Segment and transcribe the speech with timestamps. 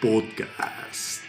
[0.00, 1.22] Podcast.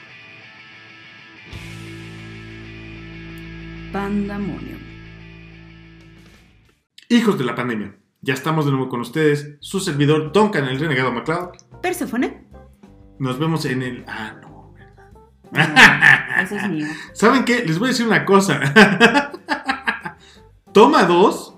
[3.91, 4.77] Pandamonio.
[7.09, 11.11] Hijos de la pandemia, ya estamos de nuevo con ustedes, su servidor Tonkan, el renegado
[11.11, 11.49] MacLeod.
[11.81, 12.47] Persefone.
[13.19, 14.05] Nos vemos en el...
[14.07, 14.73] Ah, no,
[15.51, 16.29] ¿verdad?
[16.37, 16.87] No, ese es mío.
[17.13, 17.65] ¿Saben qué?
[17.65, 18.61] Les voy a decir una cosa.
[20.71, 21.57] Toma dos,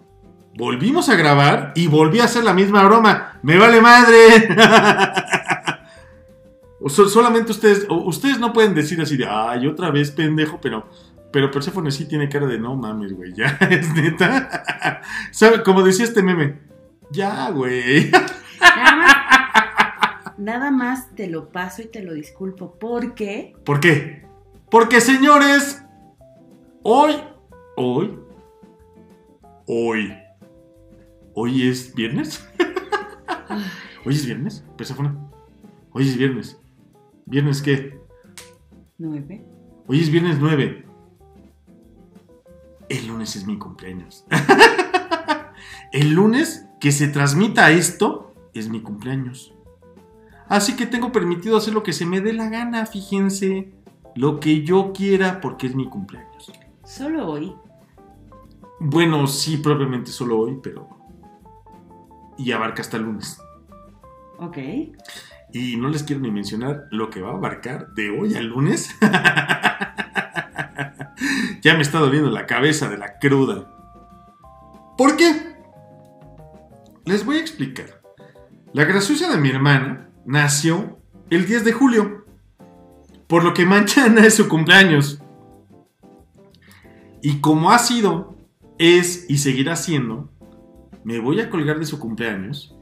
[0.55, 3.39] volvimos a grabar y volví a hacer la misma broma.
[3.43, 4.49] ¡Me vale madre!
[6.85, 10.59] O so- solamente ustedes, o ustedes no pueden decir así de, ay, otra vez pendejo,
[10.61, 10.85] pero,
[11.31, 15.01] pero Persephone sí tiene cara de, no mames, güey, ya, es neta.
[15.31, 15.63] ¿Sabe?
[15.63, 16.59] Como decía este meme,
[17.09, 18.11] ya, güey.
[18.61, 24.25] Nada más, nada más te lo paso y te lo disculpo porque ¿Por qué?
[24.69, 25.81] Porque, señores,
[26.81, 27.13] hoy,
[27.77, 28.19] hoy,
[29.67, 30.13] hoy,
[31.35, 32.45] hoy es viernes.
[34.05, 34.65] ¿Hoy es viernes?
[34.75, 35.15] Perséfona.
[35.91, 36.59] Hoy es viernes.
[37.33, 37.99] ¿Viernes qué?
[38.99, 39.43] nueve.
[39.87, 40.85] Hoy es viernes 9.
[42.89, 44.23] El lunes es mi cumpleaños.
[45.91, 49.55] El lunes que se transmita esto es mi cumpleaños.
[50.47, 53.73] Así que tengo permitido hacer lo que se me dé la gana, fíjense.
[54.13, 56.51] Lo que yo quiera porque es mi cumpleaños.
[56.83, 57.55] Solo hoy.
[58.79, 60.87] Bueno, sí, propiamente solo hoy, pero...
[62.37, 63.41] Y abarca hasta el lunes.
[64.37, 64.59] Ok.
[65.53, 68.89] Y no les quiero ni mencionar lo que va a abarcar de hoy al lunes.
[71.61, 73.71] ya me está doliendo la cabeza de la cruda.
[74.97, 75.53] ¿Por qué?
[77.05, 78.01] Les voy a explicar.
[78.73, 80.97] La graciosa de mi hermana nació
[81.29, 82.25] el 10 de julio.
[83.27, 85.21] Por lo que mañana es su cumpleaños.
[87.21, 88.35] Y como ha sido,
[88.79, 90.31] es y seguirá siendo,
[91.03, 92.75] me voy a colgar de su cumpleaños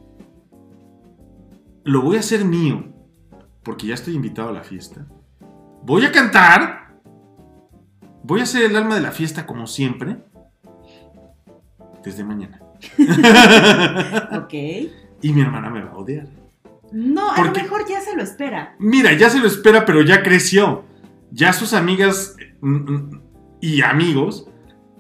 [1.84, 2.86] lo voy a hacer mío,
[3.64, 5.06] porque ya estoy invitado a la fiesta.
[5.84, 7.00] Voy a cantar.
[8.23, 10.17] Voy a ser el alma de la fiesta como siempre.
[12.04, 12.61] Desde mañana.
[14.44, 14.54] Ok.
[15.23, 16.28] Y mi hermana me va a odiar.
[16.92, 18.76] No, a ¿Por lo mejor ya se lo espera.
[18.80, 20.84] Mira, ya se lo espera, pero ya creció.
[21.32, 23.22] Ya sus amigas mm, mm,
[23.61, 24.48] y amigos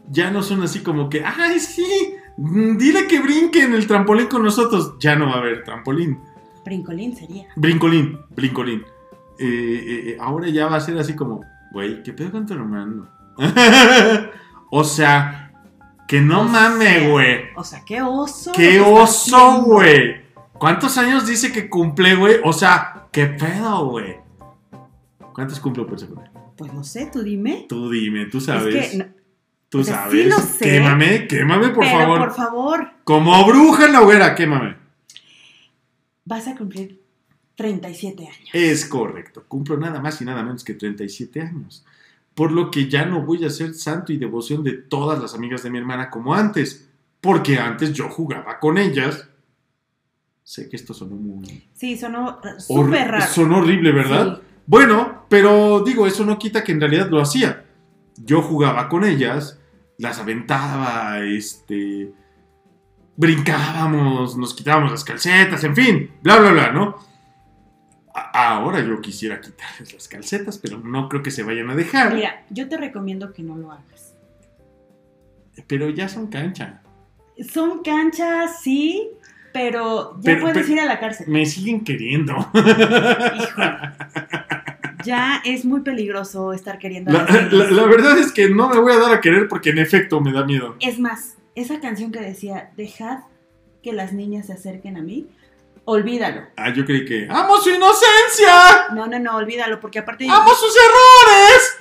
[0.09, 4.43] ya no son así como que, ay, sí, dile que brinque en el trampolín con
[4.43, 4.95] nosotros.
[4.99, 6.19] Ya no va a haber trampolín.
[6.63, 7.47] Brincolín sería.
[7.55, 8.83] Brincolín, brincolín.
[9.39, 11.41] Eh, eh, eh, ahora ya va a ser así como,
[11.71, 13.07] güey, ¿qué pedo con tu hermano?
[14.71, 15.51] o sea,
[16.07, 17.39] que no O mames, güey.
[17.55, 18.51] O sea, qué oso.
[18.55, 20.21] ¡Qué oso, güey!
[20.53, 22.35] ¿Cuántos años dice que cumple, güey?
[22.43, 24.17] O sea, ¿qué pedo, güey?
[25.33, 26.23] ¿Cuántos cumplo por segundo?
[26.57, 27.65] Pues no sé, tú dime.
[27.67, 28.75] Tú dime, tú sabes.
[28.75, 29.05] Es que, no-
[29.69, 30.11] tú sabes.
[30.11, 30.65] sí lo sé.
[30.65, 32.19] Quémame, quémame, por pero favor.
[32.19, 34.75] por favor, Como bruja en la hoguera, quémame.
[36.31, 37.01] Vas a cumplir
[37.55, 38.49] 37 años.
[38.53, 41.85] Es correcto, cumplo nada más y nada menos que 37 años.
[42.33, 45.61] Por lo que ya no voy a ser santo y devoción de todas las amigas
[45.63, 46.89] de mi hermana como antes.
[47.19, 49.27] Porque antes yo jugaba con ellas.
[50.41, 51.67] Sé que esto sonó muy...
[51.73, 53.25] Sí, sonó eh, súper raro.
[53.27, 54.37] Sonó horrible, ¿verdad?
[54.37, 54.47] Sí.
[54.65, 57.65] Bueno, pero digo, eso no quita que en realidad lo hacía.
[58.15, 59.59] Yo jugaba con ellas,
[59.97, 62.13] las aventaba, este...
[63.21, 66.95] Brincábamos, nos quitábamos las calcetas, en fin, bla, bla, bla, ¿no?
[68.15, 72.15] A- Ahora yo quisiera quitarles las calcetas, pero no creo que se vayan a dejar.
[72.15, 74.15] Mira, yo te recomiendo que no lo hagas.
[75.67, 76.81] Pero ya son cancha.
[77.53, 79.11] Son canchas, sí,
[79.53, 81.27] pero ya Pero- puedes pero- ir a la cárcel.
[81.27, 82.33] Me siguen queriendo.
[82.55, 83.77] Híjole.
[85.05, 87.11] Ya es muy peligroso estar queriendo.
[87.11, 87.53] a La, las niñas.
[87.53, 90.21] la- la verdad es que no me voy a dar a querer porque en efecto
[90.21, 90.75] me da miedo.
[90.79, 93.19] Es más, esa canción que decía, dejad
[93.83, 95.27] que las niñas se acerquen a mí,
[95.85, 96.43] olvídalo.
[96.55, 97.27] Ah, yo creí que...
[97.29, 98.93] ¡Amo su inocencia!
[98.93, 101.77] No, no, no, olvídalo, porque aparte ¡Amo sus errores!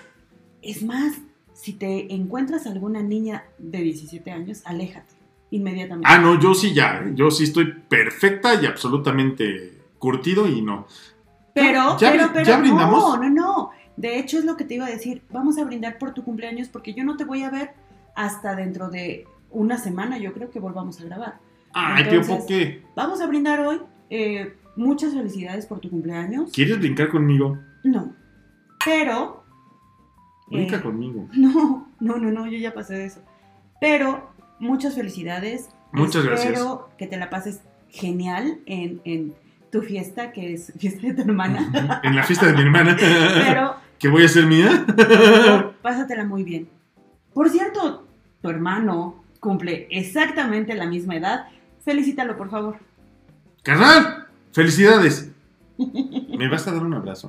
[0.63, 1.15] es más,
[1.55, 5.15] si te encuentras alguna niña de 17 años, aléjate
[5.51, 6.09] inmediatamente.
[6.11, 7.03] Ah, no, yo sí ya.
[7.05, 7.13] ¿eh?
[7.15, 10.87] Yo sí estoy perfecta y absolutamente curtido y no.
[11.55, 13.03] Pero, ¿Ya pero, pero, ya brindamos?
[13.03, 13.71] no, no, no.
[13.97, 15.23] De hecho, es lo que te iba a decir.
[15.31, 17.75] Vamos a brindar por tu cumpleaños porque yo no te voy a ver
[18.15, 20.19] hasta dentro de una semana.
[20.19, 21.39] Yo creo que volvamos a grabar.
[21.73, 22.83] Ay, Entonces- tiempo qué.
[22.97, 23.81] Vamos a brindar hoy.
[24.11, 26.51] Eh, muchas felicidades por tu cumpleaños.
[26.53, 27.59] ¿Quieres brincar conmigo?
[27.85, 28.13] No.
[28.85, 29.45] Pero.
[30.49, 31.29] Brinca eh, conmigo.
[31.33, 33.21] No, no, no, no, yo ya pasé de eso.
[33.81, 35.69] Pero muchas felicidades.
[35.93, 36.69] Muchas Espero gracias.
[36.99, 39.35] que te la pases genial en, en
[39.73, 42.01] tu fiesta, que es fiesta de tu hermana.
[42.05, 42.97] En la fiesta de mi hermana.
[42.99, 44.87] Pero ¿Que voy a ser mía?
[45.83, 46.69] Pásatela muy bien.
[47.35, 48.07] Por cierto,
[48.41, 51.49] tu hermano cumple exactamente la misma edad.
[51.85, 52.79] Felicítalo, por favor.
[53.63, 55.31] Carnal, felicidades.
[55.77, 57.29] ¿Me vas a dar un abrazo?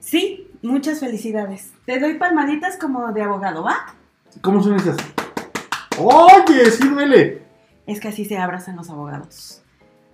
[0.00, 1.72] Sí, muchas felicidades.
[1.84, 3.94] Te doy palmaditas como de abogado, ¿va?
[4.40, 4.96] ¿Cómo son esas?
[5.98, 6.70] ¡Oye!
[6.70, 7.42] ¡Sí duele!
[7.86, 9.62] Es que así se abrazan los abogados.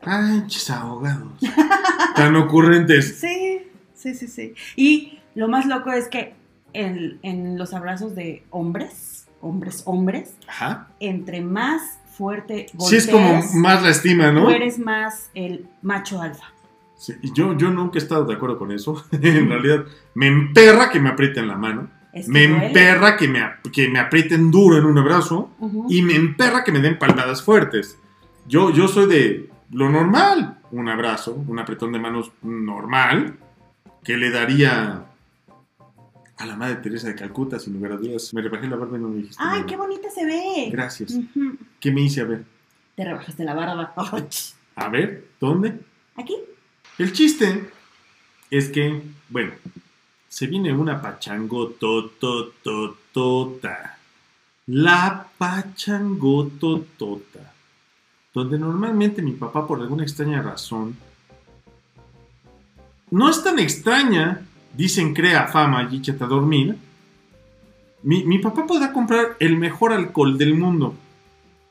[0.03, 1.33] Ay, chis abogados.
[2.17, 3.19] Tan ocurrentes.
[3.19, 3.63] Sí,
[3.95, 4.55] sí, sí, sí.
[4.77, 6.35] Y lo más loco es que
[6.73, 10.89] en, en los abrazos de hombres, hombres, hombres, Ajá.
[11.01, 14.51] entre más fuerte Sí, es como más la estima, tú ¿no?
[14.51, 16.47] eres más el macho alfa.
[16.97, 19.05] Sí, yo, yo nunca he estado de acuerdo con eso.
[19.13, 19.85] en realidad,
[20.15, 21.89] me emperra que me aprieten la mano.
[22.13, 22.67] Es que Me duele.
[22.69, 23.43] emperra que me,
[23.73, 25.51] que me aprieten duro en un abrazo.
[25.89, 27.99] Y me emperra que me den palmadas fuertes.
[28.47, 30.59] Yo, yo soy de lo normal.
[30.71, 33.37] Un abrazo, un apretón de manos normal.
[34.05, 35.07] Que le daría
[36.43, 38.35] a la madre Teresa de Calcuta, sin lugar a dudas.
[38.35, 39.37] Me rebajé la barba y no me dijiste.
[39.39, 39.67] ¡Ay, nada.
[39.67, 40.71] qué bonita se ve!
[40.73, 41.17] Gracias.
[41.79, 42.23] ¿Qué me hice?
[42.23, 42.45] A ver.
[42.97, 43.95] Te rebajaste la barba.
[44.75, 45.79] A ver, ¿dónde?
[46.17, 46.35] Aquí.
[46.99, 47.71] El chiste
[48.51, 49.53] es que, bueno,
[50.29, 53.99] se viene una pachangotototota.
[54.67, 57.53] La pachangototota.
[58.35, 60.97] Donde normalmente mi papá, por alguna extraña razón,
[63.11, 66.77] no es tan extraña, dicen crea fama y échate a dormir.
[68.03, 70.95] Mi, mi papá podrá comprar el mejor alcohol del mundo.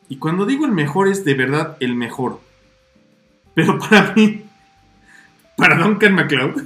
[0.09, 2.39] Y cuando digo el mejor es de verdad el mejor.
[3.53, 4.43] Pero para mí,
[5.57, 6.61] para Duncan MacLeod,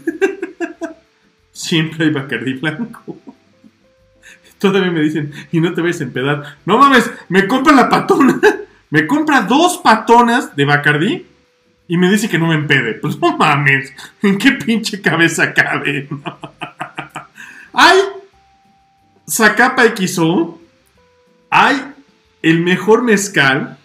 [1.51, 3.17] siempre hay Bacardí blanco.
[4.59, 6.57] Todavía me dicen, y no te vayas a empedar.
[6.65, 8.39] No mames, me compra la patona.
[8.89, 11.25] Me compra dos patonas de Bacardí
[11.87, 12.95] y me dice que no me empede.
[12.95, 16.07] Pues no mames, ¿en qué pinche cabeza cabe?
[17.73, 17.99] hay
[19.29, 20.59] Zacapa XO,
[21.49, 21.81] hay
[22.41, 23.77] el mejor mezcal,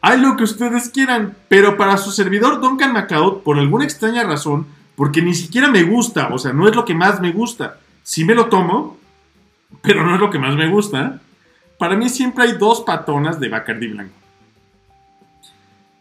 [0.00, 4.66] hay lo que ustedes quieran, pero para su servidor Duncan MacLeod, por alguna extraña razón,
[4.94, 7.78] porque ni siquiera me gusta, o sea, no es lo que más me gusta.
[8.02, 8.98] Sí me lo tomo,
[9.82, 11.20] pero no es lo que más me gusta.
[11.78, 14.14] Para mí siempre hay dos patonas de Bacardi blanco.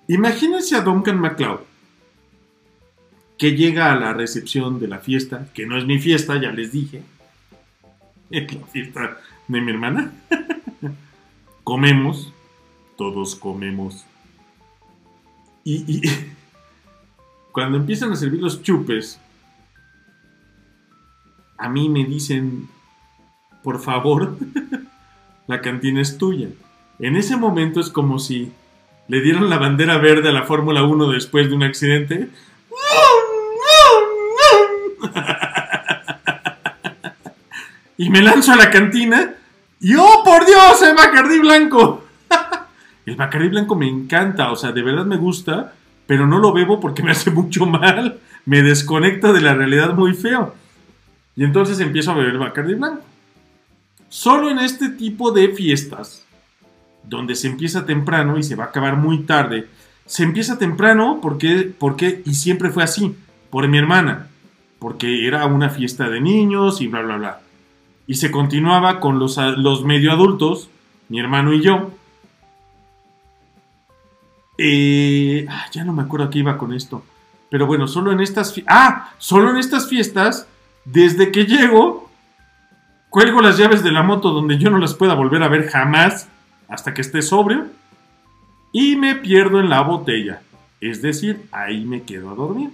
[0.08, 1.62] Imagínense a Duncan MacLeod
[3.38, 6.72] que llega a la recepción de la fiesta, que no es mi fiesta, ya les
[6.72, 7.04] dije.
[8.32, 9.18] Es la fiesta
[9.48, 10.12] de mi hermana.
[11.64, 12.34] comemos,
[12.98, 14.06] todos comemos.
[15.64, 16.02] Y, y
[17.52, 19.20] cuando empiezan a servir los chupes,
[21.58, 22.68] a mí me dicen,
[23.64, 24.38] por favor,
[25.48, 26.50] la cantina es tuya.
[27.00, 28.52] En ese momento es como si
[29.08, 32.30] le dieran la bandera verde a la Fórmula 1 después de un accidente.
[37.98, 39.36] Y me lanzo a la cantina
[39.80, 40.82] y ¡oh, por Dios!
[40.82, 42.04] ¡El Bacardí blanco!
[43.06, 45.74] el Bacardí blanco me encanta, o sea, de verdad me gusta,
[46.06, 48.20] pero no lo bebo porque me hace mucho mal.
[48.46, 50.54] Me desconecta de la realidad muy feo.
[51.36, 53.02] Y entonces empiezo a beber Bacardí blanco.
[54.10, 56.25] Solo en este tipo de fiestas,
[57.08, 59.68] donde se empieza temprano y se va a acabar muy tarde,
[60.06, 63.16] se empieza temprano porque, porque y siempre fue así,
[63.50, 64.28] por mi hermana,
[64.80, 67.40] porque era una fiesta de niños y bla, bla, bla.
[68.08, 70.70] Y se continuaba con los, los medio adultos,
[71.10, 71.92] mi hermano y yo.
[74.58, 77.04] Eh, ah, ya no me acuerdo a qué iba con esto.
[77.50, 78.54] Pero bueno, solo en estas...
[78.68, 80.48] Ah, solo en estas fiestas,
[80.86, 82.10] desde que llego,
[83.10, 86.30] cuelgo las llaves de la moto donde yo no las pueda volver a ver jamás
[86.68, 87.68] hasta que esté sobrio
[88.72, 90.42] y me pierdo en la botella.
[90.82, 92.72] Es decir, ahí me quedo a dormir.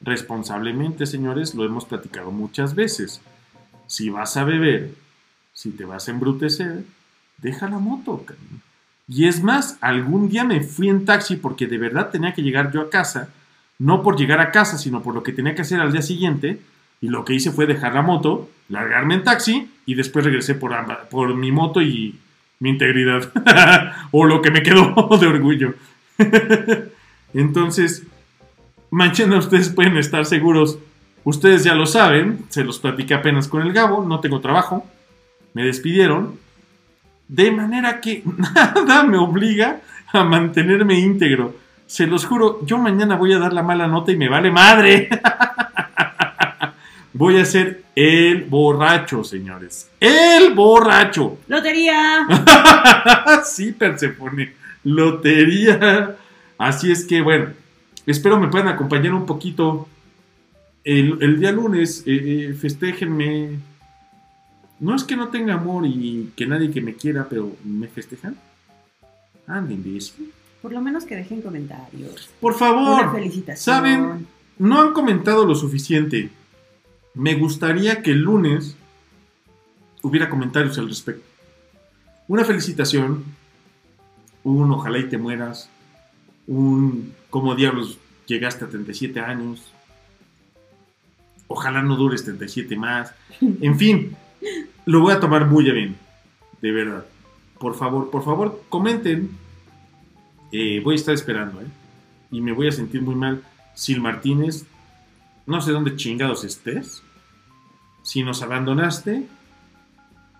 [0.00, 3.20] Responsablemente, señores, lo hemos platicado muchas veces.
[3.86, 4.94] Si vas a beber,
[5.52, 6.84] si te vas a embrutecer,
[7.38, 8.24] deja la moto.
[9.08, 12.72] Y es más, algún día me fui en taxi porque de verdad tenía que llegar
[12.72, 13.30] yo a casa,
[13.78, 16.60] no por llegar a casa, sino por lo que tenía que hacer al día siguiente.
[17.00, 20.74] Y lo que hice fue dejar la moto, largarme en taxi y después regresé por,
[21.08, 22.18] por mi moto y
[22.60, 23.32] mi integridad.
[24.10, 25.74] o lo que me quedó de orgullo.
[27.34, 28.04] Entonces,
[28.90, 30.78] mañana ustedes pueden estar seguros.
[31.24, 34.86] Ustedes ya lo saben, se los platiqué apenas con el Gabo, no tengo trabajo,
[35.54, 36.38] me despidieron.
[37.26, 39.80] De manera que nada me obliga
[40.12, 41.56] a mantenerme íntegro.
[41.86, 45.08] Se los juro, yo mañana voy a dar la mala nota y me vale madre.
[47.16, 49.90] Voy a ser el borracho, señores.
[50.00, 51.38] El borracho.
[51.48, 52.26] ¡Lotería!
[53.44, 54.52] sí, Persefone.
[54.84, 56.14] Lotería.
[56.58, 57.46] Así es que, bueno,
[58.04, 59.88] espero me puedan acompañar un poquito
[60.84, 62.02] el, el día lunes.
[62.04, 63.60] Eh, eh, festéjenme.
[64.78, 68.36] No es que no tenga amor y que nadie que me quiera, pero ¿me festejan?
[69.46, 70.12] Anden de eso.
[70.60, 72.28] Por lo menos que dejen comentarios.
[72.40, 73.14] Por Una favor.
[73.14, 73.74] felicitación.
[73.74, 74.26] ¿saben?
[74.58, 76.28] no han comentado lo suficiente.
[77.16, 78.76] Me gustaría que el lunes
[80.02, 81.24] hubiera comentarios al respecto.
[82.28, 83.24] Una felicitación,
[84.44, 85.70] un ojalá y te mueras,
[86.46, 89.72] un cómo diablos llegaste a 37 años,
[91.48, 94.14] ojalá no dures 37 más, en fin,
[94.84, 95.96] lo voy a tomar muy bien,
[96.60, 97.06] de verdad.
[97.58, 99.30] Por favor, por favor, comenten.
[100.52, 101.66] Eh, voy a estar esperando, ¿eh?
[102.30, 103.42] Y me voy a sentir muy mal.
[103.72, 104.66] Sil Martínez,
[105.46, 107.02] no sé dónde chingados estés.
[108.06, 109.26] Si nos abandonaste,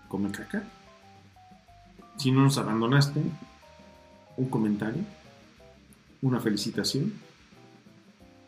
[0.07, 0.63] come caca.
[2.15, 3.21] Si no nos abandonaste,
[4.37, 5.03] un comentario,
[6.21, 7.11] una felicitación,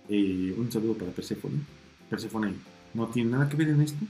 [0.08, 1.60] eh, un saludo para Persephone.
[2.10, 2.54] Persephone
[2.94, 4.06] no tiene nada que ver en esto.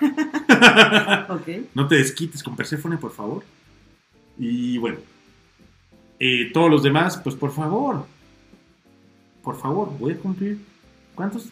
[1.28, 1.48] Ok.
[1.74, 3.44] No te desquites con Persephone, por favor.
[4.38, 4.96] Y bueno,
[6.18, 8.06] eh, todos los demás, pues por favor,
[9.42, 10.58] por favor, voy a cumplir.
[11.14, 11.50] ¿Cuántos?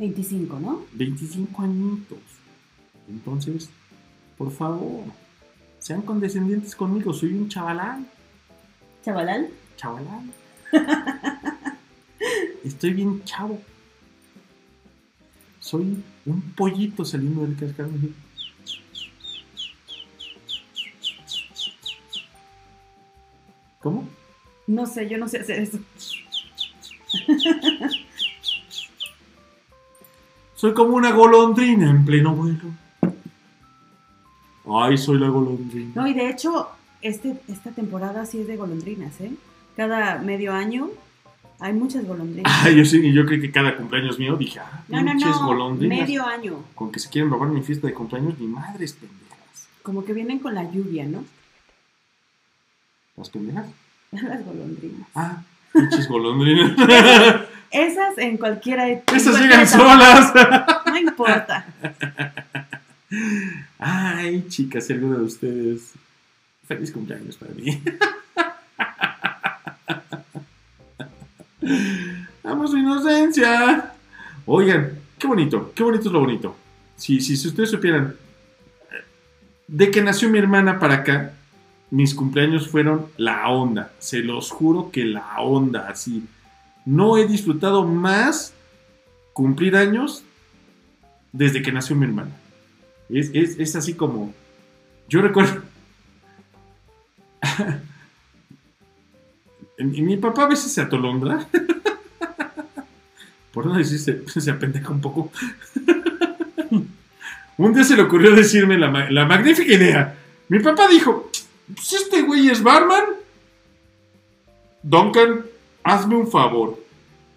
[0.00, 0.86] 25, ¿no?
[0.94, 2.18] 25 añitos.
[3.06, 3.68] Entonces,
[4.38, 5.04] por favor,
[5.78, 7.12] sean condescendientes conmigo.
[7.12, 8.06] Soy un chavalán,
[9.04, 9.50] Chavalal.
[9.76, 10.32] chavalán.
[12.64, 13.60] Estoy bien chavo.
[15.58, 18.14] Soy un pollito saliendo del cascarón.
[23.80, 24.08] ¿Cómo?
[24.66, 25.78] No sé, yo no sé hacer eso.
[30.60, 32.64] Soy como una golondrina en pleno vuelo.
[34.70, 35.92] Ay, soy la golondrina.
[35.94, 36.68] No, y de hecho,
[37.00, 39.32] este, esta temporada sí es de golondrinas, ¿eh?
[39.74, 40.90] Cada medio año
[41.60, 42.52] hay muchas golondrinas.
[42.62, 45.46] Ay, yo sí, y yo creí que cada cumpleaños mío dije, ah, no, no, no.
[45.46, 46.00] golondrinas.
[46.00, 46.62] Medio año.
[46.74, 49.66] Con que se quieren robar mi fiesta de cumpleaños, ni madres pendejas.
[49.82, 51.24] Como que vienen con la lluvia, ¿no?
[53.16, 53.66] ¿Las pendejas?
[54.12, 55.08] Las golondrinas.
[55.14, 56.76] Ah, pinches golondrinas.
[57.70, 60.32] Esas en cualquiera de Esas llegan solas.
[60.86, 61.66] No importa.
[63.78, 65.92] Ay, chicas, si alguno de ustedes.
[66.66, 67.82] Feliz cumpleaños para mí.
[72.44, 73.92] Amo su inocencia.
[74.46, 76.56] Oigan, qué bonito, qué bonito es lo bonito.
[76.96, 78.16] Si, si, si ustedes supieran,
[79.66, 81.32] de que nació mi hermana para acá,
[81.90, 83.92] mis cumpleaños fueron la onda.
[83.98, 86.24] Se los juro que la onda, así.
[86.84, 88.52] No he disfrutado más
[89.32, 90.22] cumplir años
[91.32, 92.30] desde que nació mi hermana.
[93.08, 94.34] Es, es, es así como.
[95.08, 95.62] Yo recuerdo.
[99.78, 101.46] mi, papá a veces se atolondra.
[103.52, 105.32] Por no decir, se, se apendeja un poco.
[107.56, 110.16] un día se le ocurrió decirme la, la magnífica idea.
[110.48, 111.30] Mi papá dijo:
[111.74, 113.04] Pues este güey es barman.
[114.82, 115.44] Duncan,
[115.82, 116.78] hazme un favor.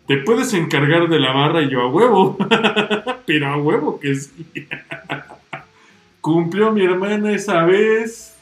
[0.07, 2.37] Te puedes encargar de la barra y yo a huevo.
[3.25, 4.45] Pero a huevo que sí.
[6.21, 8.35] Cumplió mi hermana esa vez.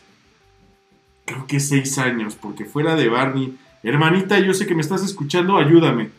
[1.25, 3.57] Creo que seis años, porque fuera de Barney.
[3.83, 6.09] Hermanita, yo sé que me estás escuchando, ayúdame.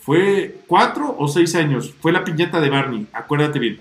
[0.00, 1.94] Fue cuatro o seis años.
[2.00, 3.80] Fue la piñata de Barney, acuérdate bien.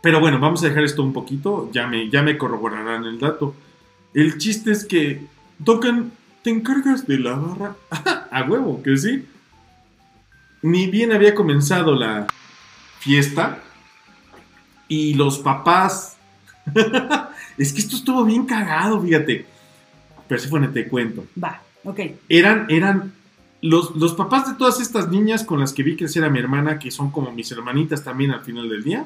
[0.00, 1.68] Pero bueno, vamos a dejar esto un poquito.
[1.72, 3.54] Ya me, ya me corroborarán el dato.
[4.14, 5.22] El chiste es que
[5.64, 6.12] tocan.
[6.42, 7.76] ¿Te encargas de la barra?
[8.30, 9.26] a huevo, que sí.
[10.62, 12.26] Ni bien había comenzado la
[13.00, 13.58] fiesta.
[14.88, 16.16] Y los papás.
[17.58, 19.46] es que esto estuvo bien cagado, fíjate.
[20.28, 21.26] Persífone, te cuento.
[21.42, 22.00] Va, ok.
[22.28, 23.12] Eran, eran
[23.60, 26.78] los, los papás de todas estas niñas con las que vi crecer a mi hermana,
[26.78, 29.04] que son como mis hermanitas también al final del día.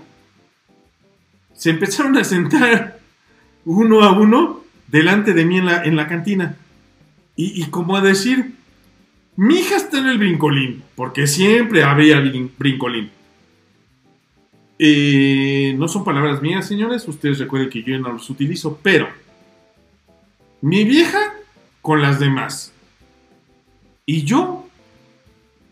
[1.55, 2.99] Se empezaron a sentar
[3.65, 6.57] uno a uno delante de mí en la, en la cantina.
[7.35, 8.55] Y, como a decir,
[9.37, 13.11] mi hija está en el brincolín, porque siempre había brin- brincolín.
[14.79, 17.07] Eh, no son palabras mías, señores.
[17.09, 19.09] Ustedes recuerden que yo no los utilizo, pero
[20.61, 21.19] mi vieja
[21.81, 22.73] con las demás.
[24.05, 24.69] Y yo,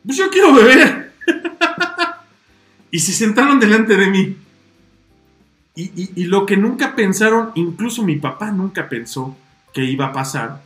[0.05, 1.13] pues yo quiero beber.
[2.91, 4.37] y se sentaron delante de mí.
[5.75, 9.37] Y lo que nunca pensaron, incluso mi papá nunca pensó
[9.73, 10.63] que iba a pasar.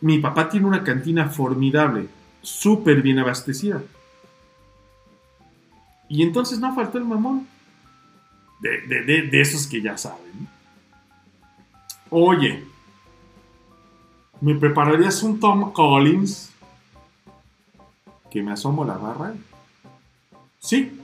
[0.00, 2.08] Mi papá tiene una cantina formidable,
[2.42, 3.82] súper bien abastecida.
[6.08, 7.48] Y entonces no faltó el mamón.
[8.60, 10.48] De, de- esos que ya saben.
[12.10, 12.64] Oye,
[14.40, 16.52] ¿me prepararías un Tom Collins?
[18.30, 19.34] Que me asomo la barra.
[20.58, 21.00] Sí.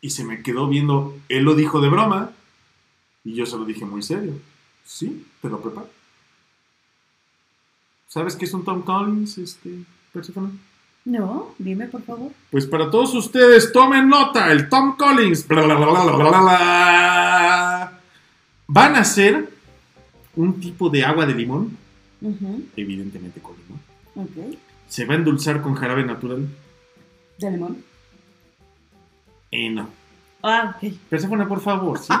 [0.00, 1.16] Y se me quedó viendo.
[1.28, 2.32] Él lo dijo de broma.
[3.24, 4.34] Y yo se lo dije muy serio.
[4.84, 5.88] Sí, te lo preparo.
[8.12, 9.70] ¿Sabes qué es un Tom Collins, este,
[10.12, 10.50] Perséfone?
[11.06, 12.30] No, dime por favor.
[12.50, 15.48] Pues para todos ustedes, tomen nota, el Tom Collins.
[15.48, 18.00] bla, bla, bla, bla, bla, bla, bla.
[18.66, 19.48] Van a hacer
[20.36, 21.78] un tipo de agua de limón,
[22.20, 23.80] Ujú, evidentemente con limón.
[24.14, 24.58] Ok.
[24.90, 26.46] Se va a endulzar con jarabe natural.
[27.38, 27.82] ¿De limón?
[29.50, 29.88] Eh, no.
[30.42, 30.92] Ah, ok.
[31.08, 32.12] Perséfone, por favor, ¿sí?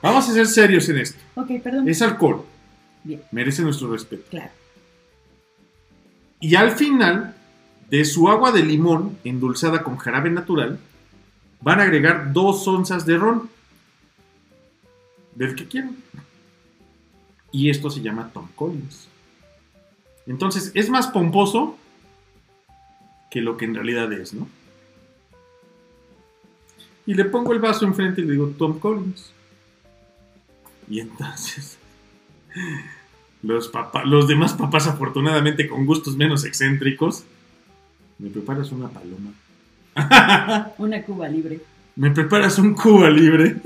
[0.00, 1.18] Vamos a ser serios en esto.
[1.34, 1.86] Ok, perdón.
[1.86, 2.44] Es alcohol.
[3.04, 4.24] Bien, Merece nuestro respeto.
[4.30, 4.50] claro.
[6.44, 7.34] Y al final,
[7.88, 10.78] de su agua de limón endulzada con jarabe natural,
[11.62, 13.48] van a agregar dos onzas de ron.
[15.34, 15.96] Del que quieran.
[17.50, 19.08] Y esto se llama Tom Collins.
[20.26, 21.78] Entonces, es más pomposo
[23.30, 24.46] que lo que en realidad es, ¿no?
[27.06, 29.32] Y le pongo el vaso enfrente y le digo Tom Collins.
[30.90, 31.78] Y entonces,
[33.44, 37.24] los, papá- los demás papás, afortunadamente con gustos menos excéntricos,
[38.18, 39.30] me preparas una paloma.
[40.78, 41.60] Una Cuba libre.
[41.96, 43.56] Me preparas un Cuba libre.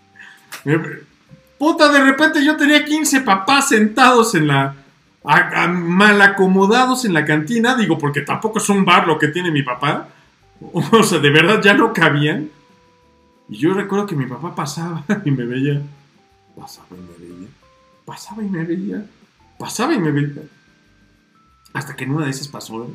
[0.64, 0.80] Me-
[1.58, 4.74] Puta, de repente yo tenía 15 papás sentados en la.
[5.24, 7.76] a- a- mal acomodados en la cantina.
[7.76, 10.08] Digo, porque tampoco es un bar lo que tiene mi papá.
[10.92, 12.48] O sea, de verdad ya no cabían.
[13.48, 15.80] Y yo recuerdo que mi papá pasaba y me veía.
[16.56, 17.48] Pasaba y me veía.
[18.04, 19.06] Pasaba y me veía.
[19.58, 20.42] Pasaba y me veía.
[21.72, 22.90] Hasta que en una de esas pasó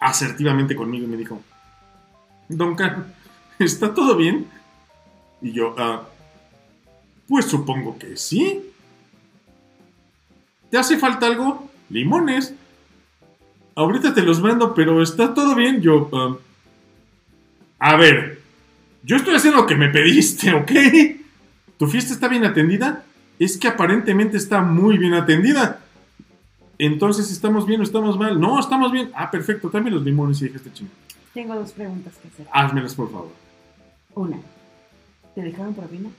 [0.00, 1.40] asertivamente conmigo y me dijo:
[2.48, 3.06] Don Carlos,
[3.58, 4.46] ¿está todo bien?
[5.40, 6.02] Y yo, ah,
[7.28, 8.70] pues supongo que sí.
[10.70, 11.70] ¿Te hace falta algo?
[11.90, 12.54] Limones.
[13.76, 15.80] Ahorita te los mando, pero está todo bien.
[15.80, 16.36] Yo, ah,
[17.78, 18.40] a ver,
[19.02, 20.72] yo estoy haciendo lo que me pediste, ¿ok?
[21.78, 23.04] ¿Tu fiesta está bien atendida?
[23.38, 25.80] Es que aparentemente está muy bien atendida.
[26.78, 28.40] Entonces, ¿estamos bien o estamos mal?
[28.40, 29.10] No, estamos bien.
[29.14, 30.90] Ah, perfecto, dame los limones y dejaste chingo.
[31.32, 32.46] Tengo dos preguntas que hacer.
[32.52, 33.32] Házmelas, por favor.
[34.14, 34.38] Una,
[35.34, 36.10] ¿te dejaron propina?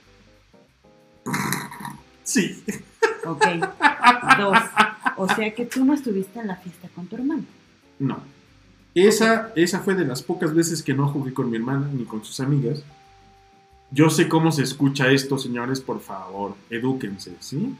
[2.22, 2.62] Sí.
[3.24, 3.44] Ok.
[4.38, 4.58] Dos,
[5.16, 7.44] o sea que tú no estuviste en la fiesta con tu hermano.
[7.98, 8.18] No.
[8.94, 12.24] Esa, esa fue de las pocas veces que no jugué con mi hermana ni con
[12.24, 12.82] sus amigas.
[13.90, 17.74] Yo sé cómo se escucha esto, señores, por favor, edúquense, ¿sí?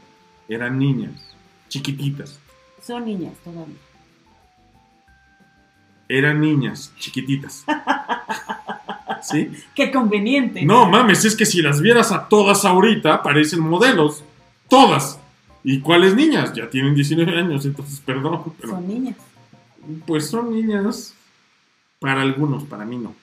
[0.47, 1.35] Eran niñas,
[1.67, 2.39] chiquititas.
[2.81, 3.75] Son niñas todavía.
[6.07, 7.65] Eran niñas, chiquititas.
[9.21, 9.51] ¿Sí?
[9.75, 10.63] Qué conveniente.
[10.63, 14.23] No mames, es que si las vieras a todas ahorita, parecen modelos.
[14.69, 15.19] Todas.
[15.63, 16.53] ¿Y cuáles niñas?
[16.53, 18.53] Ya tienen 19 años, entonces perdón.
[18.61, 18.73] Pero...
[18.73, 19.17] Son niñas.
[20.05, 21.13] Pues son niñas
[21.99, 23.13] para algunos, para mí no.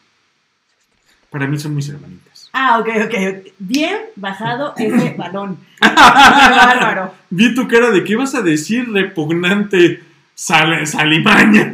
[1.30, 2.33] Para mí son mis hermanitas.
[2.56, 3.14] Ah, ok, ok.
[3.58, 5.58] Bien bajado ese balón.
[5.80, 7.12] Bárbaro.
[7.30, 10.02] Vi tu cara de qué vas a decir repugnante
[10.36, 11.70] sal- salimaña.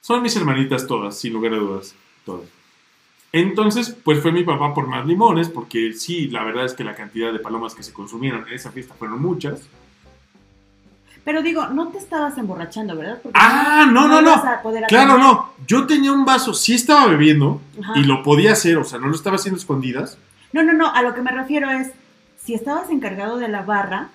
[0.00, 1.94] Son mis hermanitas todas, sin lugar a dudas.
[2.24, 2.48] Todas.
[3.32, 6.94] Entonces, pues fue mi papá por más limones, porque sí, la verdad es que la
[6.94, 9.62] cantidad de palomas que se consumieron en esa fiesta fueron muchas.
[11.26, 13.18] Pero digo, no te estabas emborrachando, ¿verdad?
[13.20, 14.32] Porque Ah, no, no, no.
[14.32, 15.50] a poder Claro, no.
[15.66, 17.94] Yo tenía un vaso, sí estaba bebiendo Ajá.
[17.98, 20.18] y lo podía hacer, o sea, no lo estaba haciendo escondidas.
[20.52, 21.90] No, no, no, a lo que me refiero es,
[22.44, 24.10] si estabas encargado de la barra,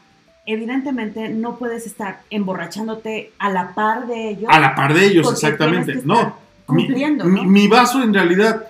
[0.46, 4.46] evidentemente no puedes estar emborrachándote a la par de ellos.
[4.50, 6.02] A la par de ellos, exactamente.
[6.06, 6.38] No,
[6.70, 8.70] mi, cumpliendo, mi vaso en realidad,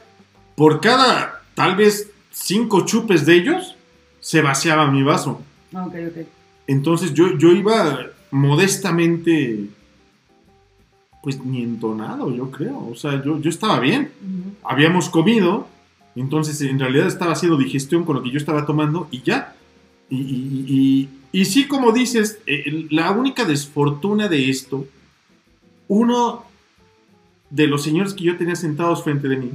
[0.56, 3.76] por cada tal vez cinco chupes de ellos,
[4.20, 5.42] se vaciaba mi vaso.
[5.76, 6.28] Ok, ok.
[6.66, 9.68] Entonces yo, yo iba modestamente,
[11.22, 12.88] pues ni entonado, yo creo.
[12.88, 14.12] O sea, yo, yo estaba bien.
[14.64, 15.68] Habíamos comido,
[16.16, 19.56] entonces en realidad estaba haciendo digestión con lo que yo estaba tomando y ya.
[20.10, 24.86] Y, y- y- y sí, como dices, eh, la única desfortuna de esto,
[25.88, 26.44] uno
[27.50, 29.52] de los señores que yo tenía sentados frente de mí,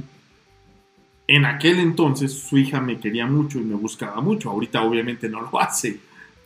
[1.27, 4.49] en aquel entonces su hija me quería mucho y me buscaba mucho.
[4.49, 5.99] Ahorita obviamente no lo hace.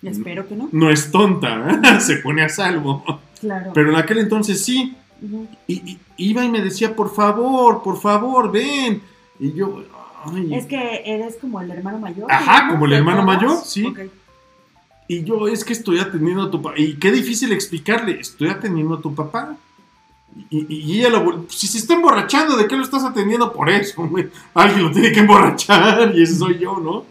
[0.04, 0.70] Espero que no.
[0.72, 2.00] No es tonta, ¿eh?
[2.02, 3.04] se pone a salvo.
[3.40, 3.72] Claro.
[3.74, 4.96] Pero en aquel entonces sí.
[5.68, 9.02] Y, y- iba y me decía, por favor, por favor, ven.
[9.40, 9.84] Y yo,
[10.26, 10.54] ay.
[10.56, 12.32] Es que eres como el hermano mayor.
[12.32, 13.36] Ajá, como el hermano todos.
[13.36, 13.86] mayor, sí.
[13.86, 14.00] Ok.
[15.08, 16.76] Y yo, es que estoy atendiendo a tu papá.
[16.80, 19.56] Y qué difícil explicarle, estoy atendiendo a tu papá.
[20.50, 23.52] Y, y- ella lo si se está emborrachando, ¿de qué lo estás atendiendo?
[23.54, 24.10] Por eso.
[24.54, 27.06] Alguien lo tiene que emborrachar y ese soy yo, ¿no?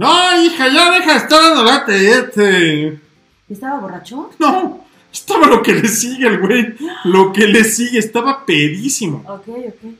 [0.00, 3.00] No, hija, ya deja de estar este.
[3.46, 4.30] ¿Y ¿Estaba borracho?
[4.38, 4.82] No,
[5.12, 6.74] estaba lo que le sigue al güey.
[7.04, 9.22] Lo que le sigue, estaba pedísimo.
[9.28, 9.92] Ok, ok.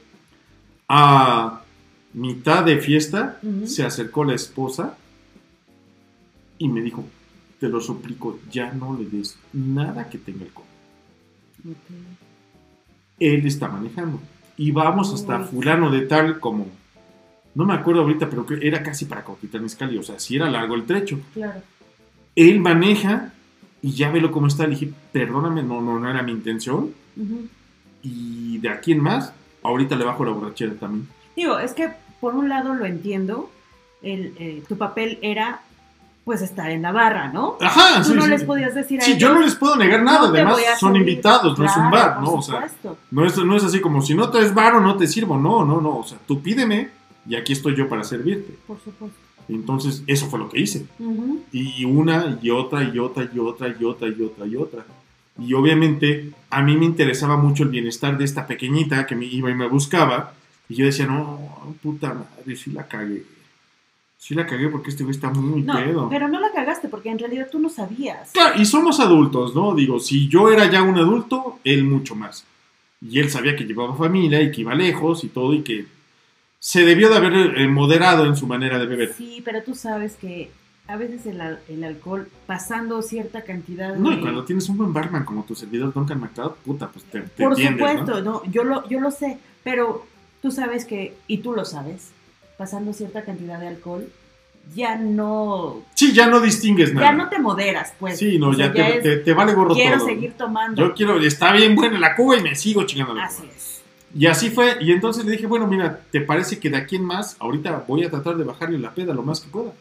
[0.89, 1.61] A
[2.15, 4.97] mitad de fiesta se acercó la esposa
[6.57, 7.05] y me dijo,
[7.59, 10.67] te lo suplico, ya no le des nada que tenga alcohol.
[11.69, 11.95] Ok.
[13.19, 14.19] Él está manejando.
[14.57, 16.80] Y vamos hasta fulano de tal como...
[17.55, 19.99] No me acuerdo ahorita, pero que era casi para Cautitlán Izcalli.
[19.99, 21.19] O sea, si era largo el trecho.
[21.35, 21.61] Claro.
[22.37, 23.33] Él maneja
[23.83, 24.65] y ya velo cómo está.
[24.65, 26.93] Le dije, perdóname, no, no, no era mi intención.
[28.03, 29.33] Y de aquí en más,
[29.63, 31.09] ahorita le bajo la borrachera también.
[31.37, 33.51] Digo, es que por un lado lo entiendo,
[34.03, 35.61] el, eh, tu papel era
[36.25, 37.57] pues estar en la barra, ¿no?
[37.61, 38.29] Ajá, Tú sí, no sí.
[38.31, 39.21] les podías decir a Sí, ellos.
[39.23, 40.27] yo no les puedo negar nada.
[40.29, 41.09] "No te Además, son servir".
[41.09, 42.33] invitados, no es un bar, por ¿no?
[42.35, 42.69] O sea,
[43.11, 45.37] no es, no es así como si no traes bar o no te sirvo.
[45.39, 45.99] No, no, no.
[45.99, 46.91] O sea, tú pídeme
[47.31, 48.55] y aquí estoy yo para servirte.
[48.67, 49.17] Por supuesto.
[49.49, 50.87] Entonces, eso fue lo que hice.
[51.53, 54.85] Y una y otra y otra y otra y otra y otra y otra.
[55.39, 59.51] Y obviamente a mí me interesaba mucho el bienestar de esta pequeñita que me iba
[59.51, 60.35] y me buscaba.
[60.69, 63.25] Y yo decía, no, puta madre, sí la cagué.
[64.19, 66.09] Sí la cagué porque este güey está muy No, pedo.
[66.11, 68.31] pero no la cagaste porque en realidad tú no sabías.
[68.33, 69.75] Claro, y somos adultos, ¿no?
[69.75, 72.45] Digo, si yo era ya un adulto, él mucho más.
[73.01, 75.87] Y él sabía que llevaba familia y que iba lejos y todo y que
[76.61, 79.13] se debió de haber eh, moderado en su manera de beber.
[79.17, 80.51] Sí, pero tú sabes que
[80.87, 84.17] a veces el, el alcohol, pasando cierta cantidad No, de...
[84.17, 87.45] y cuando tienes un buen barman como tu servidor Duncan McLeod, puta, pues te, te
[87.45, 87.69] Por ¿no?
[87.71, 88.45] supuesto, ¿no?
[88.51, 90.07] Yo, lo, yo lo sé, pero
[90.43, 92.11] tú sabes que, y tú lo sabes,
[92.59, 94.09] pasando cierta cantidad de alcohol,
[94.75, 97.07] ya no, Sí, ya no distingues nada.
[97.07, 98.19] ya no te moderas, pues.
[98.19, 100.07] sí, no, O sea, ya, te, es, te- te vale gorro quiero todo.
[100.09, 100.83] seguir tomando.
[100.89, 103.53] Yo quiero, está bien buena la cuba y me sigo chingando la Así cuba.
[103.57, 103.80] es.
[104.15, 107.05] Y así fue, y entonces le dije, bueno, mira, ¿te parece que de aquí en
[107.05, 109.73] más, ahorita voy a tratar de bajarle la peda lo más que pueda?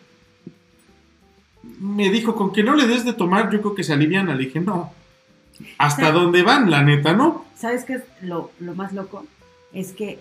[1.80, 4.36] Me dijo, con que no le des de tomar, yo creo que se aliviana.
[4.36, 4.94] Le dije, no.
[5.78, 7.46] ¿Hasta dónde van, la neta, no?
[7.58, 9.26] ¿Sabes qué es lo, lo más loco?
[9.74, 10.20] Es que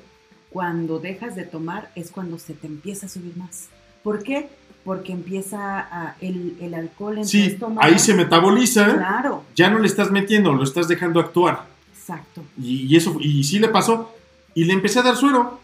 [0.50, 3.68] cuando dejas de tomar es cuando se te empieza a subir más.
[4.02, 4.48] ¿Por qué?
[4.84, 7.82] Porque empieza a- el, el alcohol en tu Sí, estómago.
[7.82, 11.66] ahí se metaboliza, Claro, ya no le estás metiendo, lo estás dejando actuar.
[12.08, 12.42] Exacto.
[12.60, 14.14] Y, y eso, y sí le pasó.
[14.54, 15.60] Y le empecé a dar suero.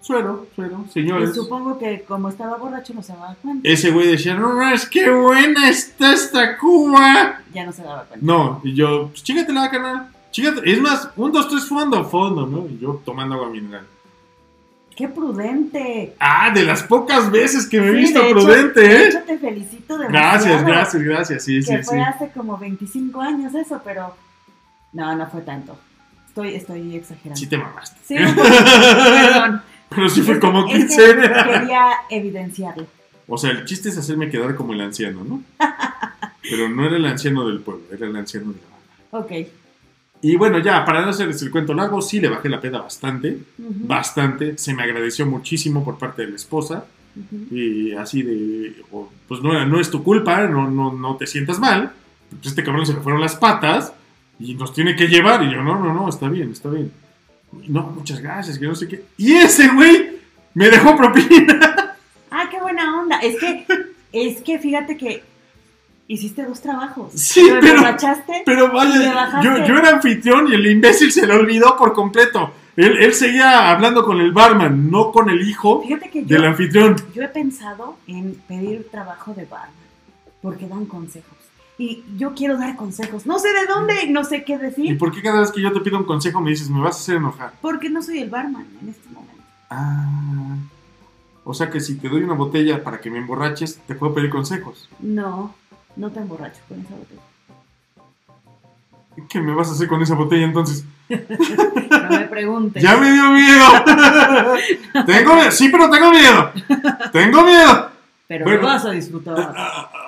[0.00, 1.34] Suero, suero, Y señores.
[1.34, 3.66] supongo que como estaba borracho no se daba cuenta.
[3.68, 7.40] Ese güey decía, no, no, es que buena está esta cuba.
[7.54, 8.24] Ya no se daba cuenta.
[8.24, 10.08] No, y yo, pues chígatela, carnal.
[10.30, 10.70] Chígate.
[10.70, 12.66] Es más, un, dos, tres, fondo, fondo, ¿no?
[12.68, 13.86] Y yo tomando agua mineral.
[14.94, 16.14] ¡Qué prudente!
[16.20, 19.08] Ah, de las pocas veces que me he visto de hecho- prudente, de ¿eh?
[19.08, 20.10] hecho, te felicito demasiado.
[20.32, 21.44] Gracias, gracias, gracias.
[21.44, 22.00] Sí, Que sí, fue sí.
[22.00, 24.14] hace como 25 años eso, pero
[24.94, 25.76] no, no fue tanto.
[26.28, 27.36] Estoy, estoy exagerando.
[27.36, 28.00] Sí te mamaste.
[28.04, 29.62] Sí, perdón.
[29.90, 31.16] Pero sí fue como es 15.
[31.16, 32.86] que quería evidenciarlo.
[33.28, 35.42] O sea, el chiste es hacerme quedar como el anciano, ¿no?
[36.42, 39.28] Pero no era el anciano del pueblo, era el anciano de la banda.
[39.28, 39.48] Ok.
[40.22, 43.38] Y bueno, ya, para no hacerles el cuento largo, sí le bajé la peda bastante,
[43.58, 44.56] bastante.
[44.58, 46.86] Se me agradeció muchísimo por parte de la esposa.
[47.50, 48.82] Y así de,
[49.28, 51.92] pues no, no es tu culpa, no, no, no te sientas mal.
[52.30, 53.92] Pues este cabrón se le fueron las patas
[54.38, 55.42] y nos tiene que llevar.
[55.44, 56.92] Y yo, no, no, no, está bien, está bien.
[57.68, 59.04] No, muchas gracias, que no sé qué.
[59.16, 60.16] Y ese güey
[60.54, 61.96] me dejó propina.
[62.30, 63.18] Ah, qué buena onda.
[63.20, 63.64] Es que,
[64.12, 65.22] es que fíjate que
[66.08, 67.12] hiciste dos trabajos.
[67.14, 67.80] Sí, Lo pero-
[68.44, 71.92] Pero y le vaya, yo, yo era anfitrión y el imbécil se le olvidó por
[71.92, 72.52] completo.
[72.76, 76.44] Él, él seguía hablando con el barman, no con el hijo Fíjate que yo, del
[76.44, 76.96] anfitrión.
[77.14, 79.70] yo he pensado en pedir trabajo de barman
[80.42, 81.38] porque dan consejos.
[81.76, 83.26] Y yo quiero dar consejos.
[83.26, 85.72] No sé de dónde, no sé qué ¿Y decir, por qué cada vez que yo
[85.72, 87.52] te pido un consejo me dices, me vas a hacer enojar?
[87.60, 89.42] porque no soy el barman en este momento.
[89.70, 90.56] Ah.
[91.44, 94.30] O sea que si te doy una botella para que me emborraches, te puedo pedir
[94.30, 94.88] consejos.
[95.00, 95.54] No,
[95.96, 97.20] no te emborracho con esa botella.
[99.28, 100.84] ¿Qué me vas a hacer con esa botella entonces?
[102.04, 102.82] No me preguntes.
[102.82, 103.64] ¡Ya me dio miedo!
[105.06, 105.50] tengo miedo.
[105.50, 106.50] Sí, pero tengo miedo.
[107.12, 107.90] Tengo miedo.
[108.28, 108.62] Pero Bueno.
[108.62, 109.54] lo vas a disfrutar.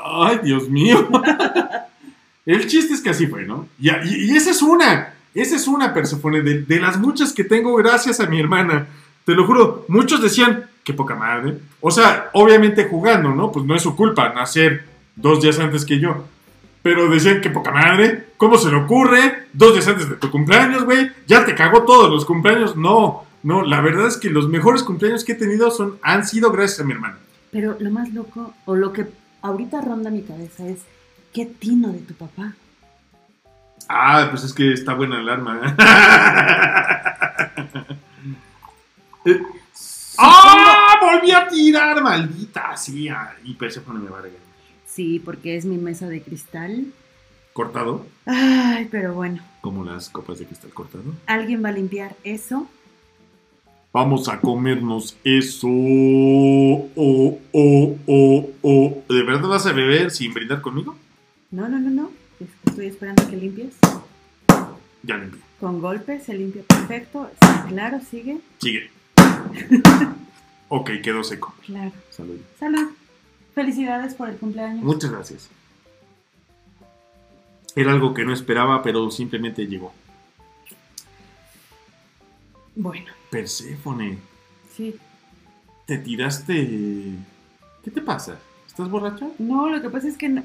[0.05, 1.07] Ay, Dios mío.
[2.46, 3.68] El chiste es que así fue, ¿no?
[3.79, 5.12] Y, y- y esa es una.
[5.35, 8.87] Esa es una, Persefone, de, de las muchas que tengo gracias a mi hermana.
[9.24, 11.59] Te lo juro, muchos decían, qué poca madre.
[11.81, 13.50] O sea, obviamente jugando, ¿no?
[13.52, 14.85] Pues no es su culpa nacer
[15.16, 16.24] dos días antes que yo.
[16.83, 18.29] Pero decían, qué poca madre.
[18.37, 19.48] ¿Cómo se le ocurre?
[19.52, 21.11] Dos días antes de tu cumpleaños, güey.
[21.26, 22.76] Ya te cagó todos los cumpleaños.
[22.76, 26.52] No, no, la verdad es que los mejores cumpleaños que he tenido son, han sido
[26.52, 27.18] gracias a mi hermana.
[27.56, 29.06] Pero lo más loco, o lo que
[29.40, 30.80] ahorita ronda mi cabeza es,
[31.32, 32.52] ¿qué tino de tu papá?
[33.88, 35.74] Ah, pues es que está buena el arma.
[39.28, 39.42] Eh,
[40.18, 40.94] ¡Ah!
[41.00, 42.76] ¡Volví a tirar, maldita!
[42.76, 43.08] Sí,
[43.42, 44.42] y Persephone me va a regañar.
[44.86, 46.92] Sí, porque es mi mesa de cristal.
[47.52, 48.06] ¿Cortado?
[48.26, 51.02] Ay, pero bueno, Como las copas de cristal cortado.
[51.26, 52.68] alguien va a limpiar eso
[53.96, 55.68] Vamos a comernos eso.
[55.70, 59.02] Oh, oh, oh, oh.
[59.09, 60.94] ¿De verdad vas a beber sin brindar conmigo?
[61.50, 62.11] No, no, no, no.
[62.38, 63.74] Es que Estoy esperando que limpies.
[65.02, 65.40] Ya limpié.
[65.59, 67.30] Con golpe se limpia perfecto.
[67.70, 68.40] Claro, sigue.
[68.59, 68.90] Sigue.
[70.68, 71.54] ok, quedó seco.
[71.64, 71.92] Claro.
[72.11, 72.38] Salud.
[72.59, 72.90] Salud.
[73.54, 74.85] Felicidades por el cumpleaños.
[74.85, 75.48] Muchas gracias.
[77.74, 79.94] Era algo que no esperaba, pero simplemente llegó.
[82.76, 84.18] Bueno, Perséfone,
[84.74, 84.94] sí.
[85.86, 87.10] te tiraste.
[87.82, 88.38] ¿Qué te pasa?
[88.66, 89.26] ¿Estás borracha?
[89.38, 90.44] No, lo que pasa es que no-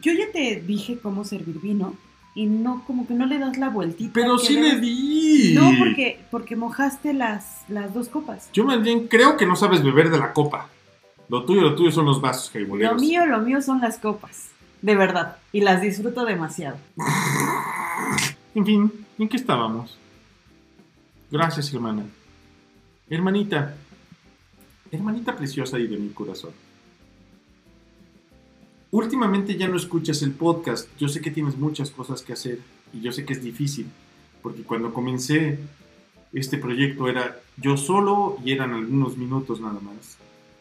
[0.00, 1.94] yo ya te dije cómo servir vino
[2.34, 4.12] y no, como que no le das la vueltita.
[4.14, 5.52] Pero sí le di.
[5.54, 8.48] No, porque, porque mojaste las, las dos copas.
[8.54, 10.68] Yo más bien creo que no sabes beber de la copa.
[11.28, 13.00] Lo tuyo, lo tuyo son los vasos, Lo jaiboleros.
[13.02, 14.48] mío, lo mío son las copas.
[14.80, 15.36] De verdad.
[15.52, 16.76] Y las disfruto demasiado.
[18.54, 19.96] En fin, ¿en qué estábamos?
[21.32, 22.04] Gracias, hermana.
[23.08, 23.74] Hermanita.
[24.90, 26.50] Hermanita preciosa y de mi corazón.
[28.90, 30.90] Últimamente ya no escuchas el podcast.
[30.98, 32.58] Yo sé que tienes muchas cosas que hacer
[32.92, 33.86] y yo sé que es difícil.
[34.42, 35.58] Porque cuando comencé
[36.34, 40.18] este proyecto era yo solo y eran algunos minutos nada más.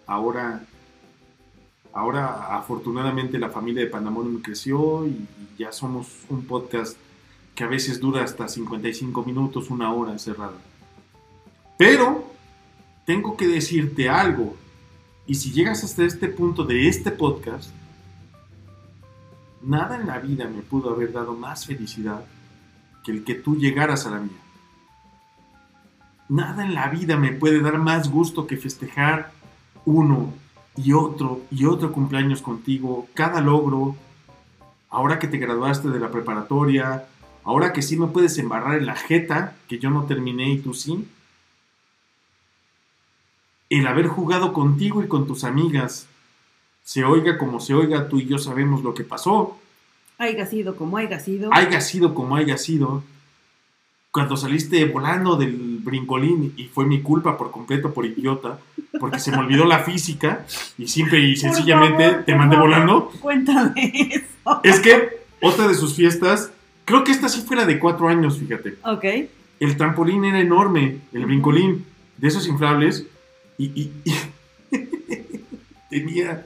[0.07, 0.63] Ahora,
[1.91, 6.95] ahora afortunadamente la familia de Pandemonium creció y ya somos un podcast
[7.55, 10.59] que a veces dura hasta 55 minutos, una hora cerrada.
[11.77, 12.31] Pero
[13.05, 14.55] tengo que decirte algo.
[15.25, 17.71] Y si llegas hasta este punto de este podcast,
[19.61, 22.25] nada en la vida me pudo haber dado más felicidad
[23.03, 24.39] que el que tú llegaras a la mía.
[26.29, 29.31] Nada en la vida me puede dar más gusto que festejar
[29.85, 30.33] uno
[30.77, 33.95] y otro y otro cumpleaños contigo, cada logro,
[34.89, 37.05] ahora que te graduaste de la preparatoria,
[37.43, 40.73] ahora que sí me puedes embarrar en la jeta, que yo no terminé y tú
[40.73, 41.07] sí,
[43.69, 46.07] el haber jugado contigo y con tus amigas,
[46.83, 49.57] se oiga como se oiga, tú y yo sabemos lo que pasó,
[50.17, 51.49] Haiga sido como haiga sido.
[51.51, 53.01] haya sido como haya sido,
[54.11, 58.59] cuando saliste volando del brincolín y fue mi culpa por completo, por idiota,
[58.99, 60.45] porque se me olvidó la física
[60.77, 63.11] y simple y sencillamente favor, te mandé favor, volando.
[63.21, 64.59] Cuéntame eso.
[64.63, 66.51] Es que otra de sus fiestas,
[66.91, 68.75] creo que esta sí fue la de cuatro años, fíjate.
[68.83, 69.05] Ok.
[69.59, 71.85] El trampolín era enorme, el brincolín,
[72.17, 73.05] de esos inflables,
[73.57, 74.13] y, y- y
[75.89, 76.45] tenía,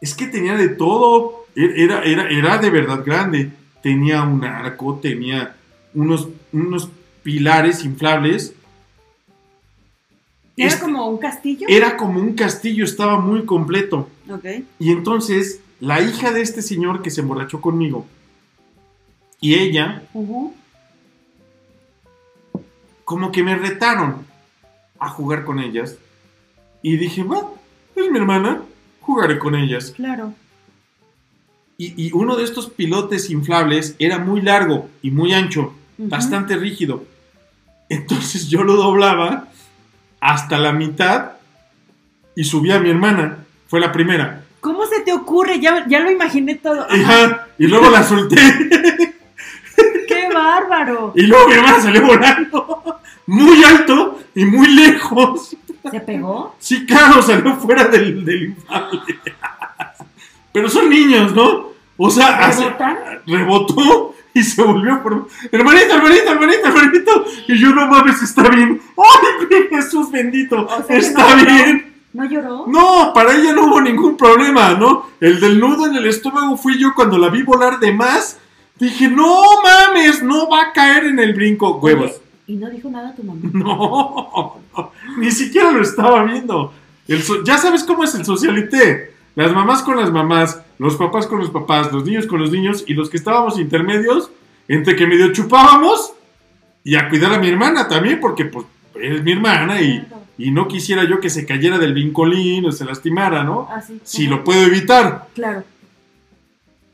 [0.00, 3.50] es que tenía de todo, E- era, era, era de verdad grande,
[3.82, 5.56] tenía un arco, tenía
[5.94, 6.88] unos, unos
[7.22, 8.54] pilares inflables,
[10.56, 11.66] ¿Era Este- como un castillo?
[11.70, 14.08] era como un castillo, estaba muy completo.
[14.30, 14.44] Ok.
[14.78, 18.06] Y entonces, la hija de este señor que se emborrachó conmigo,
[19.40, 20.02] y ella,
[23.04, 24.26] como que me retaron
[24.98, 25.96] a jugar con ellas.
[26.82, 27.50] Y dije, va,
[27.96, 28.62] es mi hermana,
[29.00, 29.92] jugaré con ellas.
[29.96, 30.34] Claro.
[31.76, 37.04] Y, y uno de estos pilotes inflables era muy largo y muy ancho, bastante rígido.
[37.88, 39.48] Entonces yo lo doblaba
[40.20, 41.32] hasta la mitad
[42.36, 43.44] y subía a mi hermana.
[43.66, 44.44] Fue la primera.
[44.60, 45.58] ¿Cómo se te ocurre?
[45.60, 46.86] Ya, ya lo imaginé todo.
[46.88, 48.36] Ajá, y luego la solté.
[50.40, 51.12] ¡Qué bárbaro!
[51.14, 53.00] Y luego mi hermana salió volando.
[53.26, 55.56] Muy alto y muy lejos.
[55.90, 56.56] ¿Se pegó?
[56.58, 59.20] Sí, claro, salió fuera del, del inflable.
[60.52, 61.70] Pero son niños, ¿no?
[61.96, 62.50] O sea,
[63.26, 65.28] rebotó y se volvió por...
[65.52, 67.24] Hermanito, hermanito, hermanito, hermanito.
[67.46, 68.80] Y yo, no mames, está bien.
[68.96, 70.66] ¡Ay, Jesús bendito!
[70.66, 71.94] O sea que está no, bien.
[72.14, 72.64] ¿No lloró?
[72.66, 75.10] No, para ella no hubo ningún problema, ¿no?
[75.20, 78.38] El del nudo en el estómago fui yo cuando la vi volar de más.
[78.80, 81.76] Dije, no mames, no va a caer en el brinco.
[81.78, 82.20] Huevos.
[82.46, 83.40] ¿Y no dijo nada tu mamá?
[83.52, 86.72] No, no, ni siquiera lo estaba viendo.
[87.06, 89.14] El so- ya sabes cómo es el socialité.
[89.36, 92.82] Las mamás con las mamás, los papás con los papás, los niños con los niños
[92.86, 94.30] y los que estábamos intermedios,
[94.66, 96.12] entre que medio chupábamos
[96.82, 98.66] y a cuidar a mi hermana también, porque pues
[99.00, 100.04] es mi hermana y,
[100.38, 103.68] y no quisiera yo que se cayera del vincolín o se lastimara, ¿no?
[103.70, 104.00] Ah, sí.
[104.02, 104.36] Si Ajá.
[104.36, 105.28] lo puedo evitar.
[105.34, 105.62] Claro.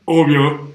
[0.05, 0.71] Obvio,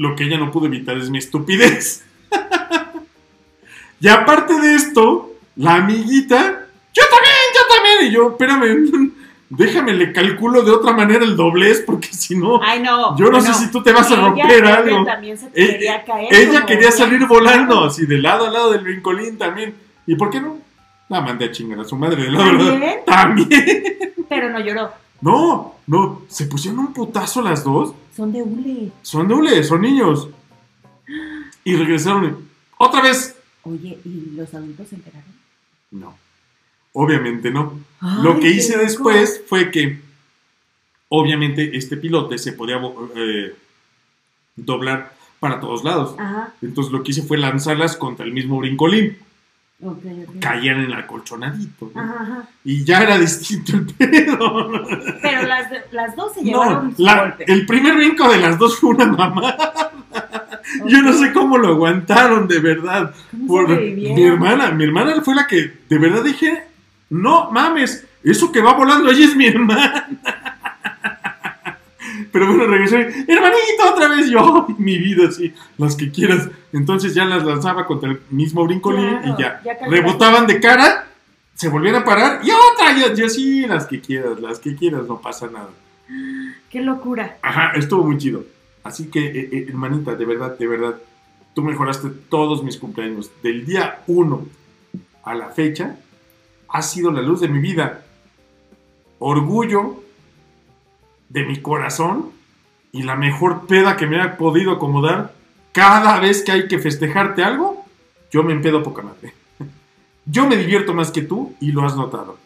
[0.00, 2.02] lo que ella no pudo evitar es mi estupidez.
[4.00, 8.10] y aparte de esto, la amiguita, yo también, yo también.
[8.10, 9.12] Y yo, espérame,
[9.50, 13.14] déjame, le calculo de otra manera el doblez, porque si no, Ay, no.
[13.18, 15.04] yo no sé si tú te vas a romper ella algo.
[15.04, 16.32] también se Eh, quería caer.
[16.34, 19.74] Ella quería salir volando, así de lado a lado del brincolín también.
[20.06, 20.56] ¿Y por qué no?
[21.10, 22.70] La mandé a chingar a su madre de lado a lado.
[22.70, 23.00] ¿También?
[23.04, 23.84] También.
[24.30, 24.92] Pero no lloró.
[25.20, 27.94] No, no, se pusieron un putazo las dos.
[28.16, 28.92] Son de hule.
[29.02, 30.28] Son dobles, son niños.
[31.64, 32.48] Y regresaron.
[32.78, 33.36] ¡Otra vez!
[33.62, 35.34] Oye, ¿y los adultos se enteraron?
[35.90, 36.16] No.
[36.92, 37.78] Obviamente no.
[38.00, 40.00] Ay, Lo que hice después fue que,
[41.08, 42.80] obviamente, este pilote se podía
[43.14, 43.54] eh,
[44.56, 46.14] doblar para todos lados.
[46.18, 49.18] Ajá, Entonces lo que hice fue lanzarlas contra el mismo brincolín.
[49.82, 50.40] Ok, ok.
[50.40, 51.90] Caían en el acolchonadito.
[51.94, 52.00] ¿no?
[52.00, 52.48] Ajá, ajá.
[52.64, 54.82] Y ya era distinto el pedo.
[55.22, 57.44] Pero las, las dos se llevaron No, su la- golpe.
[57.52, 59.92] el primer brinco de las dos fue una mamada.
[60.86, 63.12] Yo no sé cómo lo aguantaron, de verdad.
[63.30, 66.64] ¿Cómo Por, mi hermana, mi hermana fue la que de verdad dije,
[67.10, 70.49] no mames, eso que va volando allí es mi hermana.
[72.32, 76.48] Pero bueno, regresé, hermanito, otra vez yo, mi vida, sí, las que quieras.
[76.72, 81.06] Entonces ya las lanzaba contra el mismo brincolín Claro, y ya, rebotaban de cara,
[81.54, 85.06] se volvían a parar y otra, yo, yo sí, las que quieras, las que quieras,
[85.06, 85.70] no pasa nada.
[86.70, 87.38] Qué locura.
[87.42, 88.44] Ajá, estuvo muy chido.
[88.82, 90.96] Así que, eh, eh, hermanita, de verdad, de verdad,
[91.54, 93.30] tú mejoraste todos mis cumpleaños.
[93.42, 94.46] Del día 1
[95.24, 95.96] a la fecha,
[96.68, 98.04] has sido la luz de mi vida.
[99.18, 100.02] Orgullo
[101.30, 102.30] de mi corazón
[102.92, 105.34] y la mejor peda que me ha podido acomodar.
[105.72, 107.84] Cada vez que hay que festejarte algo,
[108.30, 109.32] yo me empedo poca madre.
[110.26, 112.36] Yo me divierto más que tú y lo has notado.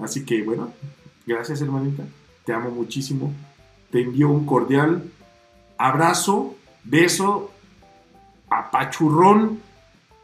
[0.00, 0.72] Así que, bueno,
[1.26, 2.04] gracias, hermanita.
[2.44, 3.32] Te amo muchísimo.
[3.90, 5.04] Te envío un cordial
[5.78, 6.54] abrazo,
[6.84, 7.50] beso,
[8.48, 9.60] apachurrón.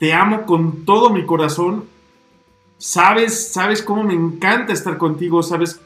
[0.00, 1.84] Te amo con todo mi corazón.
[2.78, 5.42] Sabes, sabes cómo me encanta estar contigo.
[5.42, 5.80] Sabes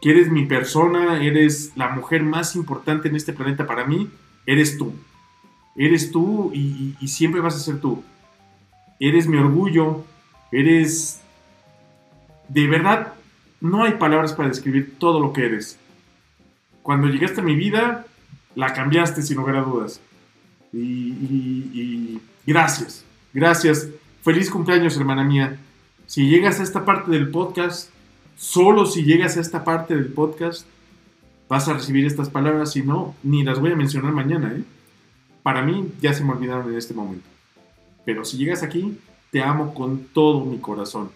[0.00, 4.08] que eres mi persona, eres la mujer más importante en este planeta para mí.
[4.46, 4.94] Eres tú.
[5.76, 8.02] Eres tú y, y- siempre vas a ser tú.
[8.98, 10.04] Eres mi orgullo.
[10.52, 11.20] Eres...
[12.48, 13.12] De verdad,
[13.60, 15.78] no hay palabras para describir todo lo que eres.
[16.82, 18.06] Cuando llegaste a mi vida,
[18.54, 20.00] la cambiaste sin lugar a dudas.
[20.72, 23.88] Y, y- y gracias, gracias.
[24.22, 25.58] Feliz cumpleaños, hermana mía.
[26.06, 27.89] Si llegas a esta parte del podcast,
[28.40, 30.66] solo si llegas a esta parte del podcast,
[31.46, 32.72] vas a recibir estas palabras.
[32.72, 34.52] Si no, ni las voy a mencionar mañana.
[34.56, 34.64] ¿eh?
[35.42, 37.28] Para mí ya se me olvidaron en este momento.
[38.06, 38.98] Pero si llegas aquí,
[39.30, 41.10] te amo con todo mi corazón.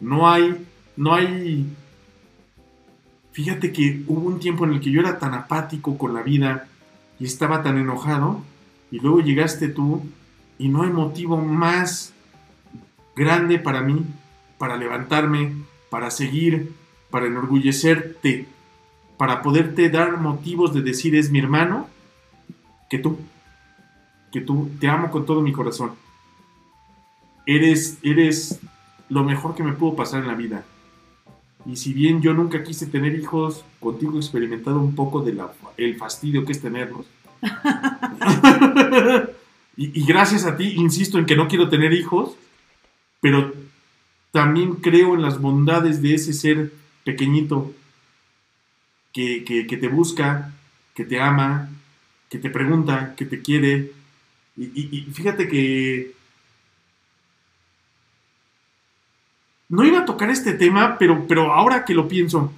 [0.00, 1.66] No hay, no hay
[3.32, 6.68] Fíjate que hubo un tiempo en el que yo era tan apático con la vida
[7.18, 8.42] y estaba tan enojado,
[8.90, 10.02] y luego llegaste tú
[10.58, 12.12] y no hay motivo más
[13.16, 14.04] grande para mí,
[14.58, 15.54] para levantarme,
[15.92, 16.72] para seguir,
[17.10, 18.46] para enorgullecerte,
[19.18, 21.86] para poderte dar motivos de decir es mi hermano,
[22.88, 23.18] que tú,
[24.32, 25.92] que tú, te amo con todo mi corazón.
[27.44, 28.58] Eres, eres
[29.10, 30.64] lo mejor que me pudo pasar en la vida.
[31.66, 36.46] Y si bien yo nunca quise tener hijos, contigo he experimentado un poco del fastidio
[36.46, 37.04] que es tenerlos.
[39.76, 42.34] y, y gracias a ti, insisto en que no quiero tener hijos,
[43.20, 43.52] pero
[44.32, 46.72] también creo en las bondades de ese ser
[47.04, 47.72] pequeñito
[49.12, 50.52] que, que- te busca,
[50.94, 51.68] que te ama,
[52.30, 53.92] que te pregunta, que te quiere.
[54.56, 56.12] Y, y- y fíjate que
[59.68, 62.52] no iba a tocar este tema, pero, pero ahora que lo pienso,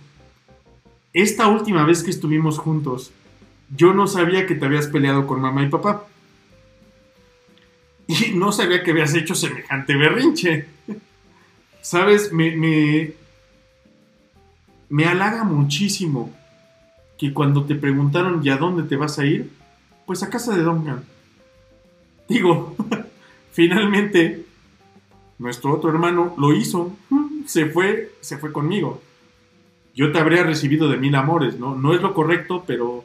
[1.13, 3.13] esta última vez que estuvimos juntos,
[3.77, 6.07] yo no sabía que te habías peleado con mamá y papá.
[8.07, 10.67] Y no sabía que habías hecho semejante berrinche.
[11.85, 13.13] Sabes, me, me,
[14.89, 16.33] me halaga muchísimo
[17.19, 19.51] que cuando te preguntaron ¿y a dónde te vas a ir?
[20.07, 21.05] Pues a casa de Duncan.
[22.27, 22.75] Digo,
[23.53, 24.47] finalmente
[25.39, 26.97] nuestro otro hermano lo hizo,
[27.45, 29.03] se fue, se fue conmigo.
[29.95, 31.75] Yo te habría recibido de mil amores, ¿no?
[31.75, 33.05] No es lo correcto, pero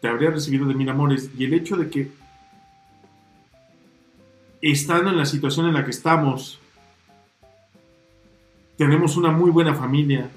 [0.00, 1.28] te habría recibido de mil amores.
[1.36, 2.10] Y el hecho de que,
[4.62, 6.60] estando en la situación en la que estamos,
[8.76, 10.30] tenemos una muy buena familia,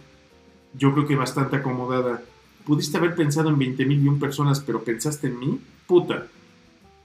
[0.74, 2.22] yo creo que bastante acomodada.
[2.66, 6.28] Pudiste haber pensado en 20 mil y un personas, pero pensaste en mí, puta.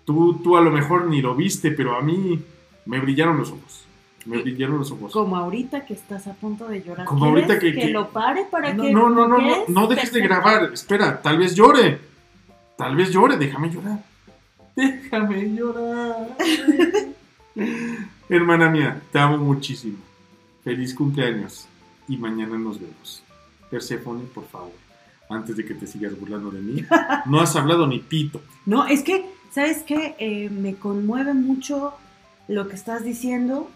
[0.04, 2.38] Tú, tú a lo mejor ni lo viste, pero a mí
[2.86, 3.84] me brillaron los ojos.
[4.26, 5.12] Me brillaron los ojos.
[5.12, 7.06] Como ahorita que estás a punto de llorar.
[7.06, 8.92] Como ahorita ¿Quieres que- que- lo pare para No, que.
[8.92, 10.70] no, no, no, no, no dejes de grabar.
[10.72, 11.98] Espera, tal vez llore.
[12.76, 14.02] Tal vez llore, déjame llorar.
[14.76, 16.36] Déjame llorar.
[18.28, 19.98] Hermana mía, te amo muchísimo.
[20.64, 21.66] Feliz cumpleaños.
[22.08, 23.22] Y mañana nos vemos.
[23.70, 24.72] Perséfone, por favor.
[25.30, 26.84] Antes de que te sigas burlando de mí.
[27.26, 28.42] No has hablado ni pito.
[28.66, 30.14] No, es que, ¿sabes qué?
[30.18, 31.94] Eh, me conmueve mucho
[32.48, 33.70] lo que estás diciendo.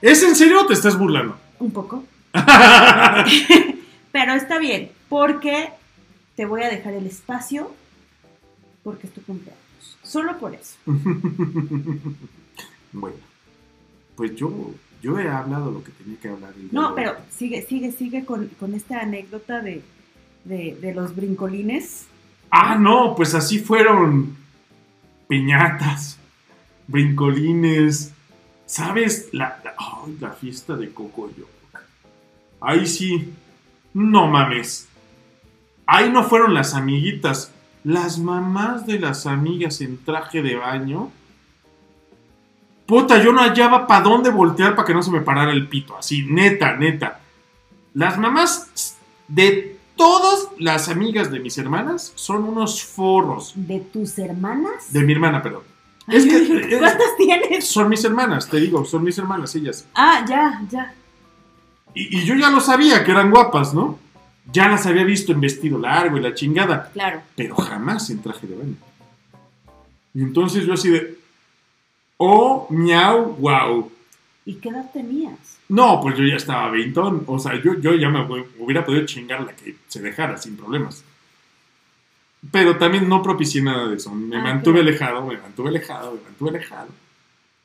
[0.00, 1.36] ¿Es en serio o te estás burlando?
[1.58, 2.04] un poco.
[4.12, 5.70] Pero está bien, porque
[6.34, 7.72] te voy a dejar el espacio
[8.82, 9.62] porque es tu cumpleaños.
[10.02, 10.76] Solo por eso.
[12.92, 13.16] bueno,
[14.14, 14.70] pues yo,
[15.06, 16.52] Yo he hablado lo que tenía que hablar.
[16.56, 19.84] el No, pero sigue, sigue, sigue con, con esta anécdota de,
[20.44, 22.06] de, de los brincolines.
[22.50, 24.36] Ah, no, pues así fueron
[25.28, 26.18] piñatas,
[26.88, 28.12] brincolines.
[28.66, 29.28] ¿Sabes?
[29.30, 31.46] La, la, ay, la fiesta de Cocoyo.
[32.60, 33.32] Ahí sí.
[33.94, 34.88] No mames.
[35.86, 37.52] Ahí no fueron las amiguitas.
[37.84, 41.12] Las mamás de las amigas en traje de baño.
[42.86, 45.96] Puta, yo no hallaba para dónde voltear para que no se me parara el pito.
[45.98, 47.20] Así, neta, neta.
[47.94, 48.96] Las mamás
[49.28, 53.52] de todas las amigas de mis hermanas son unos forros.
[53.56, 54.92] ¿De tus hermanas?
[54.92, 55.62] De mi hermana, perdón.
[56.06, 57.66] Es que- es- ¿Cuántas tienes?
[57.66, 59.86] Son mis hermanas, te digo, son mis hermanas ellas.
[59.94, 60.94] Ah, ya, ya.
[61.94, 63.98] Y, y yo ya lo sabía que eran guapas, ¿no?
[64.52, 67.22] Ya las había visto en vestido largo y la chingada, Claro.
[67.34, 68.76] pero jamás en traje de baño.
[70.14, 71.18] Y entonces yo así de,
[72.18, 73.90] oh, miau, wow.
[74.44, 75.58] ¿Y qué edad tenías?
[75.68, 79.04] No, pues yo ya estaba veintón, o sea, yo, yo ya me hu- hubiera podido
[79.04, 81.02] chingar la que se dejara sin problemas.
[82.52, 84.88] Pero también no propicié nada de eso, me Ah, mantuve claro.
[84.88, 86.88] alejado, me mantuve alejado, me mantuve alejado.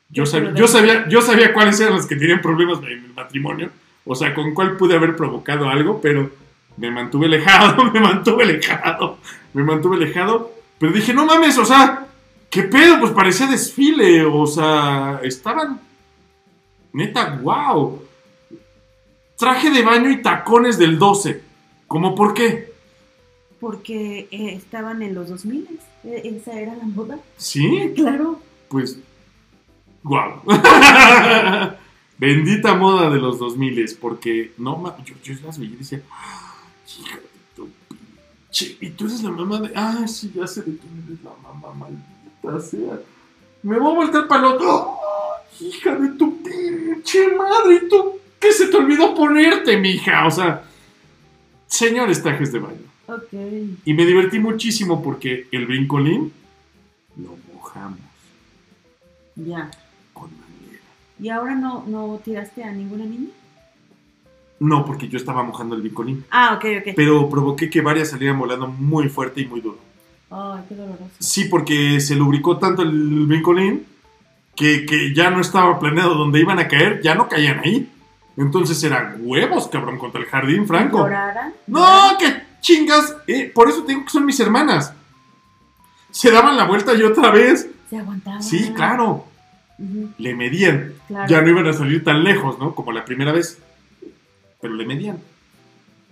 [0.08, 3.70] Yo sabía, yo, sabía, yo sabía cuáles eran los que tenían problemas en el matrimonio,
[4.04, 6.30] o sea, con cuál pude haber provocado algo, pero
[6.76, 9.18] me mantuve alejado, me mantuve alejado,
[9.54, 12.08] me mantuve alejado, pero dije, no mames, o sea,
[12.52, 13.00] ¿qué pedo?
[13.00, 15.80] Pues parecía desfile, o sea, estaban,
[16.92, 18.02] neta, wow.
[19.38, 21.42] Traje de baño y tacones del 12,
[21.88, 22.70] ¿cómo por qué?
[23.58, 25.66] Porque eh, estaban en los 2000.
[26.04, 27.18] Eh, Esa era la moda.
[27.38, 27.92] ¿Sí?
[27.96, 28.38] Claro.
[28.68, 28.98] Pues,
[30.02, 30.42] wow.
[32.18, 36.54] Bendita moda de los 2000 porque no yo, yo las veía y decía, "Ah,
[36.86, 37.22] hija de
[37.56, 41.22] tu pinche, y tú eres la mamá de, ah, sí, ya sé de quién eres
[41.24, 42.12] la mamá, maldita
[43.62, 44.70] Me voy a voltear para el otro,
[45.00, 50.26] "Ah, hija de tu pinche madre, ¿y tú qué se te olvidó ponerte, mija?
[50.26, 50.64] O sea,
[51.66, 52.78] señores trajes de baño.
[53.06, 53.32] Ok.
[53.84, 56.32] Y me divertí muchísimo porque el brincolín
[57.16, 57.98] lo mojamos
[59.36, 59.70] Ya.
[60.12, 60.82] con manguera.
[61.20, 63.28] ¿Y ahora no, no tiraste a ninguna niña?
[64.60, 66.24] No, porque yo estaba mojando el brincolín.
[66.30, 66.92] Ah, ok, ok.
[66.96, 69.78] Pero provoqué que varias salieran volando muy fuerte y muy duro.
[70.32, 71.10] Ay, qué doloroso.
[71.18, 73.84] Sí, porque se lubricó tanto el brincolín
[74.56, 77.90] que, que ya no estaba planeado donde iban a caer, ya no caían ahí.
[78.36, 80.98] Entonces eran huevos, cabrón, contra el jardín franco.
[80.98, 81.52] ¿Lloraran?
[81.66, 83.14] No, que chingas.
[83.26, 84.94] Eh, por eso te digo que son mis hermanas.
[86.10, 87.68] Se daban la vuelta y otra vez.
[87.90, 88.42] Se aguantaban.
[88.42, 89.26] Sí, claro.
[90.16, 90.94] Le medían.
[91.08, 91.28] claro.
[91.28, 92.74] Ya no iban a salir tan lejos, ¿no?
[92.74, 93.58] Como la primera vez.
[94.60, 95.18] Pero le medían.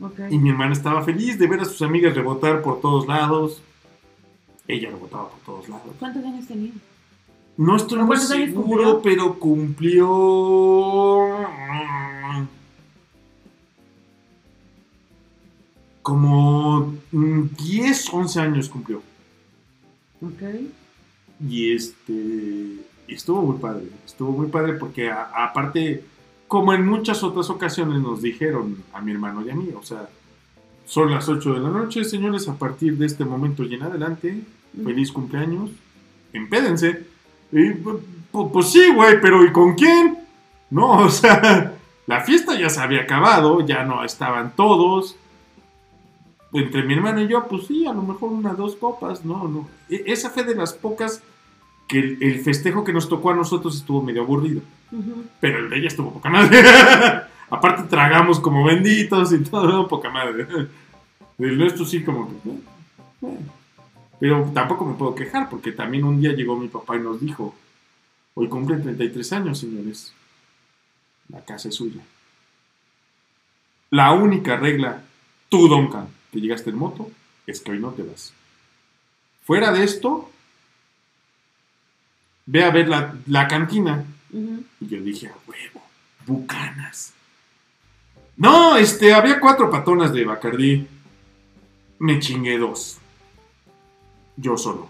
[0.00, 0.18] Ok.
[0.30, 3.62] Y mi hermana estaba feliz de ver a sus amigas rebotar por todos lados.
[4.72, 5.94] Ella rebotaba por todos lados.
[5.98, 6.72] ¿Cuántos años tenía?
[7.56, 10.06] No estoy ¿Pero muy seguro, pero cumplió.
[16.02, 19.02] Como mm, 10, 11 años cumplió.
[20.22, 20.42] Ok.
[21.48, 22.76] Y este.
[23.08, 23.88] Estuvo muy padre.
[24.06, 26.04] Estuvo muy padre porque, aparte,
[26.46, 30.08] como en muchas otras ocasiones nos dijeron a mi hermano y a mí, o sea,
[30.84, 34.42] son las 8 de la noche, señores, a partir de este momento y en adelante,
[34.84, 35.70] feliz cumpleaños,
[36.32, 37.06] empédense.
[37.52, 38.00] Y, pu-
[38.32, 40.18] pu- pues sí, güey, pero ¿y con quién?
[40.70, 41.74] No, o sea,
[42.06, 45.16] la fiesta ya se había acabado, ya no estaban todos.
[46.52, 49.68] Entre mi hermano y yo, pues sí, a lo mejor una, dos copas, no, no.
[49.88, 51.22] E- esa fue de las pocas
[51.86, 54.60] que el, el festejo que nos tocó a nosotros estuvo medio aburrido,
[55.40, 56.62] pero el de ella estuvo poca madre.
[57.50, 60.46] Aparte tragamos como benditos y todo, poca madre.
[61.38, 62.50] El nuestro sí como que...
[62.50, 62.60] eh,
[63.22, 63.38] eh.
[64.20, 67.54] Pero tampoco me puedo quejar porque también un día llegó mi papá y nos dijo,
[68.34, 70.12] hoy cumplen 33 años, señores.
[71.30, 72.02] La casa es suya.
[73.88, 75.02] La única regla,
[75.48, 77.10] tú, Duncan, que llegaste en moto,
[77.46, 78.34] es que hoy no te vas.
[79.44, 80.30] Fuera de esto,
[82.44, 84.04] ve a ver la, la cantina.
[84.32, 85.82] Y yo dije, a huevo,
[86.26, 87.14] bucanas.
[88.36, 90.86] No, este, había cuatro patonas de Bacardí.
[91.98, 92.99] Me chingué dos.
[94.40, 94.88] Yo solo.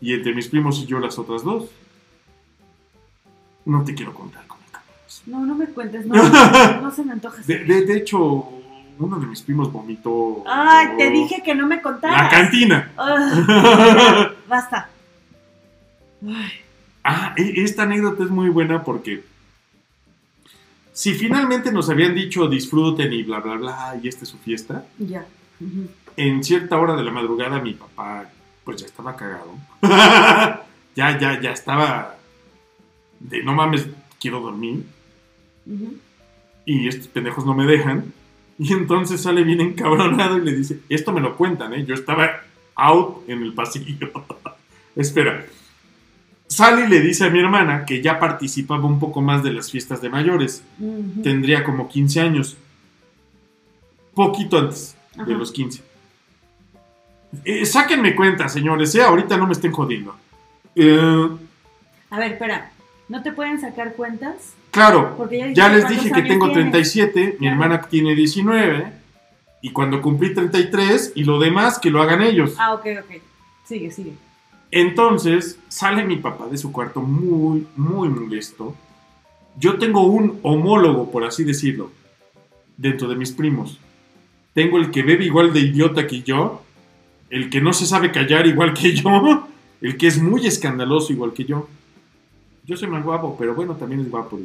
[0.00, 1.64] Y entre mis primos y yo las otras dos.
[3.64, 5.22] No te quiero contar cómo acabamos.
[5.26, 7.42] No, no me cuentes, no, no, no se me antoja.
[7.46, 8.18] De, de- de hecho,
[8.98, 10.44] uno de mis primos vomitó.
[10.46, 12.22] Ay, te dije que no me contaras.
[12.22, 12.92] La cantina.
[14.48, 14.88] Basta.
[16.26, 16.50] Ay,
[17.08, 19.22] Ah, e- esta anécdota es muy buena porque
[20.92, 24.84] si finalmente nos habían dicho disfruten y bla, bla, bla, y esta es su fiesta,
[24.98, 25.24] ya.
[26.16, 28.28] En cierta hora de la madrugada mi papá
[28.66, 29.52] pues ya estaba cagado.
[29.80, 32.16] ya, ya, ya estaba
[33.20, 33.86] de no mames,
[34.20, 34.84] quiero dormir.
[36.66, 38.12] Y estos pendejos no me dejan.
[38.58, 41.84] Y entonces sale bien encabronado y le dice, esto me lo cuentan, ¿eh?
[41.84, 42.40] Yo estaba
[42.74, 44.10] out en el pasillo.
[44.96, 45.46] Espera.
[46.48, 49.70] Sale y le dice a mi hermana que ya participaba un poco más de las
[49.70, 50.64] fiestas de mayores.
[51.22, 52.56] Tendría como 15 años.
[54.12, 55.85] Poquito antes de los 15.
[57.44, 59.02] Eh, sáquenme cuenta, señores, ¿eh?
[59.02, 60.16] Ahorita no me estén jodiendo.
[60.74, 61.28] Eh,
[62.10, 62.70] A ver, espera.
[63.08, 64.54] ¿No te pueden sacar cuentas?
[64.72, 66.72] claro, ya, ya les dije que tengo tienes.
[66.72, 67.52] 37, mi Claro.
[67.52, 68.92] hermana tiene 19,
[69.62, 72.54] y cuando cumplí 33, y lo demás que lo hagan ellos.
[72.58, 73.22] Ah, ok, ok.
[73.64, 74.12] Sigue, sigue.
[74.70, 78.74] Entonces sale mi papá de su cuarto muy, muy molesto.
[79.58, 81.90] Yo tengo un homólogo, por así decirlo,
[82.76, 83.78] dentro de mis primos.
[84.52, 86.62] Tengo el que bebe igual de idiota que yo,
[87.30, 89.48] el que no se sabe callar igual que yo,
[89.80, 91.68] el que es muy escandaloso igual que yo.
[92.64, 94.38] Yo soy más guapo, pero bueno, también es guapo.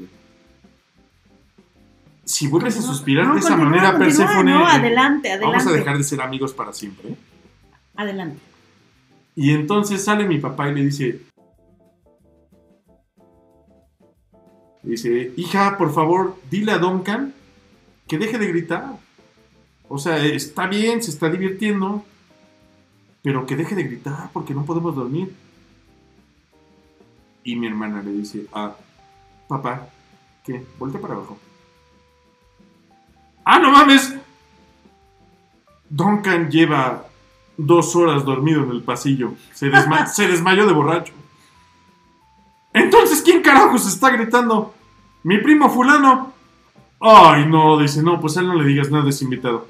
[2.24, 5.46] Si vuelves a suspirar No, de esa manera, Perséfone, No, adelante, adelante.
[5.58, 7.10] vamos a dejar de ser amigos para siempre.
[7.10, 7.16] ¿eh?
[7.96, 8.40] Adelante.
[9.36, 11.22] Y entonces sale mi papá y le dice,
[14.84, 17.34] dice, hija, por favor, dile a Duncan
[18.08, 18.98] que deje de gritar.
[19.88, 22.06] O sea, está bien, se está divirtiendo,
[23.22, 25.36] pero que deje de gritar porque no podemos dormir.
[27.44, 28.74] Y mi hermana le dice, ah,
[29.48, 29.88] papá,
[30.46, 30.64] ¿qué?
[30.78, 31.38] Voltea para abajo.
[33.44, 34.16] ¡Ah, no mames!
[35.90, 37.06] Duncan lleva
[37.58, 39.34] dos horas dormido en el pasillo.
[39.54, 41.14] Se, desma- se desmayó de borracho.
[42.74, 44.74] Entonces, ¿quién carajos está gritando?
[45.24, 46.34] Mi primo fulano.
[47.00, 49.68] Ay, no, dice, no, pues a él no le digas nada, es invitado.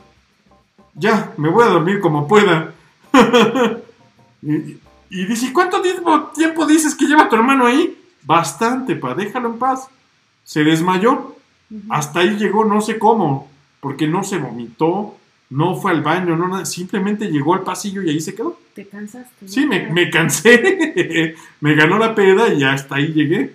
[0.93, 2.73] Ya, me voy a dormir como pueda.
[4.41, 4.77] y,
[5.09, 7.97] y dice, ¿cuánto tiempo, tiempo dices que lleva tu hermano ahí?
[8.23, 9.87] Bastante, pa, déjalo en paz.
[10.43, 11.35] Se desmayó.
[11.89, 13.49] Hasta ahí llegó, no sé cómo,
[13.79, 15.15] porque no se vomitó,
[15.49, 18.59] no fue al baño, no nada, simplemente llegó al pasillo y ahí se quedó.
[18.73, 19.47] ¿Te cansaste?
[19.47, 23.53] Sí, me, me cansé, me ganó la peda y hasta ahí llegué.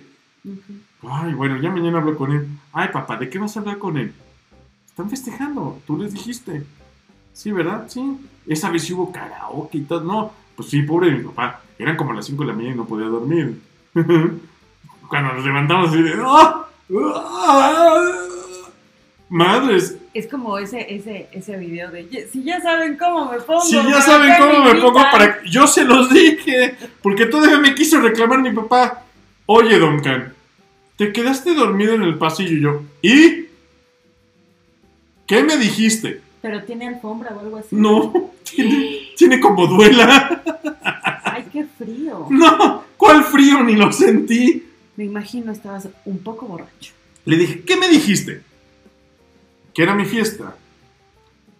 [1.07, 2.47] Ay, bueno, ya mañana hablo con él.
[2.73, 4.11] Ay, papá, ¿de qué vas a hablar con él?
[4.87, 6.63] Están festejando, tú les dijiste.
[7.37, 7.83] Sí, ¿verdad?
[7.87, 8.17] Sí.
[8.47, 10.01] Esa vez sí hubo karaoke y todo.
[10.01, 11.61] No, pues sí, pobre mi papá.
[11.77, 13.61] Eran como las 5 de la mañana y no podía dormir.
[15.07, 16.13] Cuando nos levantamos así de...
[16.25, 16.65] ¡Ah!
[17.15, 18.01] ¡Ah!
[19.29, 23.61] Madres, Es como ese, ese, ese video de "Ye- si ya saben cómo me pongo.
[23.61, 24.81] Si ya ¿para saben cómo me invitan?".
[24.81, 25.43] pongo para...
[25.43, 29.03] Yo se los dije, porque todavía me quiso reclamar mi papá.
[29.45, 30.33] Oye, Duncan,
[30.95, 32.81] te quedaste dormido en el pasillo y yo.
[33.01, 33.45] ¿Y?
[35.27, 36.21] ¿Qué me dijiste?
[36.47, 37.75] Pero tiene alfombra o algo así.
[37.75, 40.41] No, tiene, tiene como duela.
[41.25, 42.25] Ay, qué frío.
[42.29, 43.61] No, ¿cuál frío?
[43.63, 44.65] Ni lo sentí.
[44.95, 46.93] Me imagino estabas un poco borracho.
[47.25, 48.43] Le dije, ¿qué me dijiste?
[49.73, 50.55] Que era mi fiesta.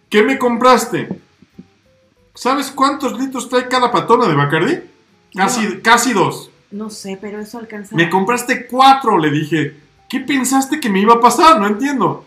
[0.08, 1.10] ¿Qué me compraste?
[2.32, 4.78] ¿Sabes cuántos litros trae cada patona de Bacardi?
[5.34, 6.50] Casi, casi dos.
[6.70, 7.94] No sé, pero eso alcanza.
[7.94, 9.76] Me compraste cuatro, le dije.
[10.08, 11.60] ¿Qué pensaste que me iba a pasar?
[11.60, 12.24] No entiendo.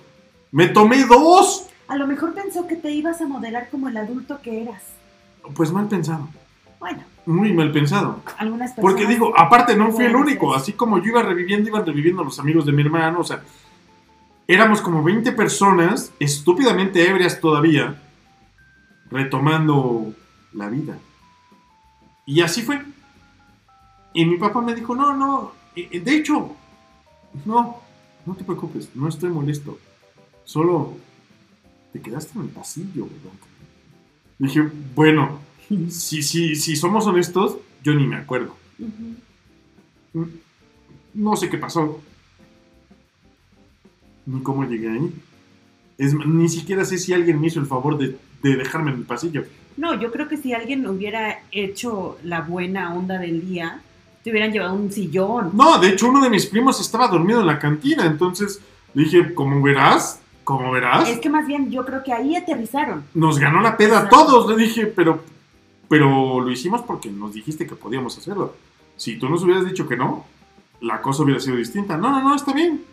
[0.52, 1.66] Me tomé dos.
[1.92, 4.82] A lo mejor pensó que te ibas a modelar como el adulto que eras.
[5.54, 6.30] Pues mal pensado.
[6.80, 8.22] Bueno, Muy mal pensado.
[8.38, 8.94] algunas personas.
[8.94, 10.56] Porque digo, aparte no fui el único.
[10.56, 13.20] Así como yo iba reviviendo, iban reviviendo los amigos de mi hermano.
[13.20, 13.44] O sea,
[14.48, 18.02] éramos como 20 personas, estúpidamente ebrias todavía,
[19.10, 20.14] retomando
[20.54, 20.98] la vida.
[22.26, 22.82] Y así fue.
[24.14, 26.56] Y mi papá me dijo, no, no, eh, eh, de hecho,
[27.44, 27.82] no,
[28.26, 29.78] no te preocupes, no estoy molesto.
[30.46, 31.11] Solo
[31.92, 33.38] te quedaste en el pasillo, ¿verdad?
[34.40, 35.40] Dije, bueno,
[35.90, 38.56] si, si, si somos honestos, yo ni me acuerdo.
[41.14, 42.02] No sé qué pasó.
[44.26, 45.14] Ni cómo llegué ahí.
[45.98, 49.04] Es, ni siquiera sé si alguien me hizo el favor de, de dejarme en el
[49.04, 49.46] pasillo.
[49.78, 53.82] No, yo creo que si alguien hubiera hecho la buena onda del día,
[54.24, 55.52] te hubieran llevado un sillón.
[55.54, 58.62] No, de hecho uno de mis primos estaba dormido en la cantina, entonces
[58.94, 63.04] dije, como verás, como verás, Es que más bien yo creo que ahí aterrizaron.
[63.14, 64.50] nos ganó la peda a todos.
[64.50, 65.24] Le dije, pero,
[65.88, 68.56] pero lo hicimos porque nos dijiste que podíamos hacerlo.
[68.98, 70.26] Si tú nos hubieras dicho que no,
[70.82, 71.98] la cosa hubiera sido distinta.
[71.98, 72.84] No, no, no, está bien.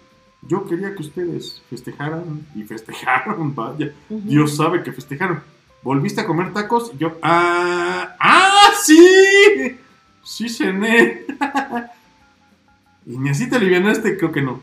[0.42, 3.92] Yo quería que ustedes festejaran y festejaron, vaya.
[4.09, 4.20] Ujú.
[4.28, 5.42] Dios sabe que festejaron.
[5.82, 6.92] ¿Volviste a comer tacos?
[6.94, 8.14] Y yo, ¡ah!
[8.20, 9.76] ¡Ah, sí!
[10.22, 11.24] Sí cené.
[13.07, 14.61] y ni así te alivianaste, creo que no.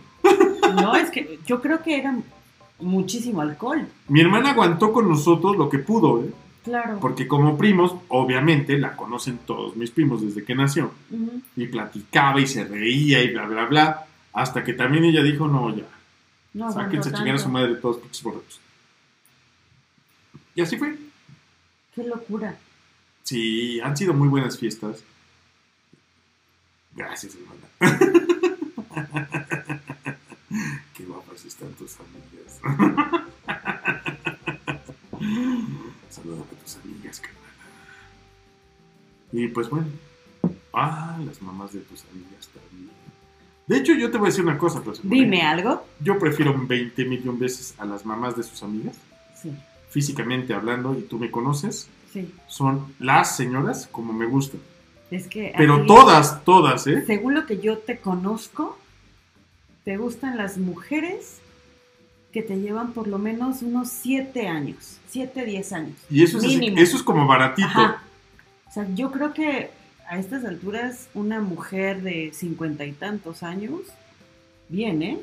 [0.76, 2.16] No, es que yo creo que era
[2.80, 3.88] muchísimo alcohol.
[4.08, 6.34] Mi hermana aguantó con nosotros lo que pudo, ¿eh?
[6.64, 7.00] Claro.
[7.00, 10.92] Porque como primos, obviamente la conocen todos mis primos desde que nació.
[11.56, 14.06] Y platicaba y se reía y bla, bla, bla.
[14.34, 15.86] Hasta que también ella dijo, no, ya.
[16.54, 18.60] No Sáquense a chingar a su madre todos pinches borrachos.
[20.56, 20.98] Y así fue.
[21.94, 22.58] Qué locura.
[23.24, 25.04] Sí, han sido muy buenas fiestas.
[26.96, 29.45] Gracias, hermana.
[31.66, 32.60] Están tus amigas.
[36.10, 37.42] Saluda a tus amigas, carnal.
[39.32, 39.88] Y pues bueno.
[40.74, 42.92] Ah, las mamás de tus amigas también.
[43.68, 45.00] De hecho, yo te voy a decir una cosa, pues.
[45.04, 45.86] Dime algo.
[46.00, 48.96] Yo prefiero 20 millón veces a las mamás de sus amigas,
[49.42, 49.52] Sí,
[49.90, 52.34] físicamente hablando, y tú me conoces, sí.
[52.48, 54.62] son las señoras como me gustan.
[55.10, 55.54] Es que.
[55.58, 57.04] Pero todas, todas, ¿eh?
[57.08, 58.78] Según lo que yo te conozco,
[59.84, 61.40] te gustan las mujeres
[62.36, 64.98] que te llevan por lo menos unos 7 años.
[65.10, 65.96] 7, 10 años.
[66.10, 66.78] Y eso es, así- Mínimo.
[66.82, 67.66] eso es como baratito.
[67.66, 68.04] Ajá.
[68.68, 69.70] O sea, yo creo que
[70.10, 73.80] a estas alturas una mujer de cincuenta y tantos años,
[74.68, 75.18] bien, ¿eh?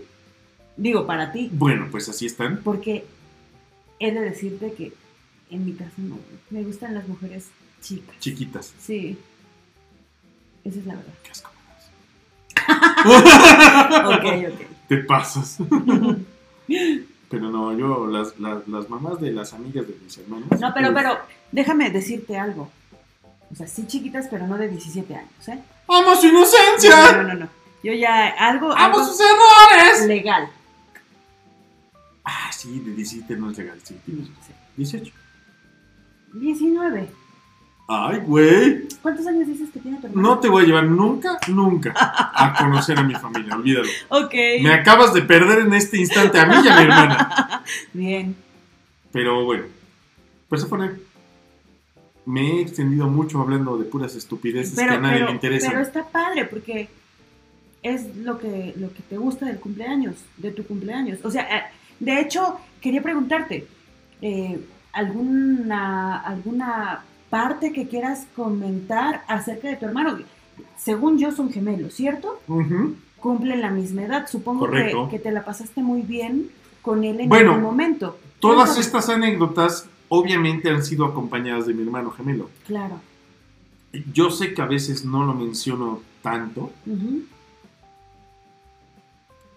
[0.78, 2.62] Digo, para ti, Bueno, pues así están.
[2.64, 3.04] porque
[3.98, 4.94] he de decirte que
[5.50, 7.48] en mi caso no, me gustan las mujeres
[7.82, 8.16] chicas.
[8.20, 8.72] Chiquitas.
[8.80, 9.18] Sí.
[10.64, 11.12] Esa es la verdad.
[11.22, 11.50] Qué asco.
[14.14, 14.60] Ok, ok.
[14.88, 15.58] Te pasas.
[16.66, 20.48] Pero no, yo, las, las, las mamás de las amigas de mis hermanos.
[20.60, 21.18] No, pero, pues, pero,
[21.50, 22.70] déjame decirte algo.
[23.50, 25.58] O sea, sí chiquitas, pero no de 17 años, ¿eh?
[25.88, 27.12] ¡Amo su No, inocencia!
[27.12, 27.48] no, no, no.
[27.82, 30.06] Yo ya, algo, ¡Amo algo sus errores!
[30.06, 30.48] legal.
[32.24, 33.78] Ah, sí, de 17 no es legal.
[33.82, 34.54] Sí, tienes razón.
[34.76, 35.12] 18.
[36.34, 37.08] 19.
[37.94, 38.88] Ay, güey.
[39.02, 40.28] ¿Cuántos años dices que tiene tu hermano?
[40.28, 43.54] No te voy a llevar nunca, nunca a conocer a mi familia.
[43.54, 43.88] Olvídalo.
[44.08, 44.32] Ok.
[44.62, 47.62] Me acabas de perder en este instante a mí y a mi hermana.
[47.92, 48.34] Bien.
[49.12, 49.64] Pero bueno,
[50.48, 50.90] pues se pone.
[52.24, 55.70] Me he extendido mucho hablando de puras estupideces que a nadie pero, le interesan.
[55.72, 56.88] pero está padre porque
[57.82, 61.18] es lo que, lo que te gusta del cumpleaños, de tu cumpleaños.
[61.24, 61.64] O sea, eh,
[62.00, 63.66] de hecho, quería preguntarte,
[64.22, 64.60] eh,
[64.92, 70.18] ¿alguna, ¿alguna parte que quieras comentar acerca de tu hermano?
[70.76, 72.38] Según yo son gemelos, ¿cierto?
[72.46, 72.94] Ujú.
[73.20, 74.28] Cumplen la misma edad.
[74.28, 74.68] Supongo
[75.08, 76.50] que, te la pasaste muy bien
[76.82, 78.18] con él en Bueno, algún momento.
[78.38, 82.50] Todas estas anécdotas obviamente han sido acompañadas de mi hermano gemelo.
[82.66, 83.00] Claro.
[84.12, 86.70] Yo sé que a veces no lo menciono tanto.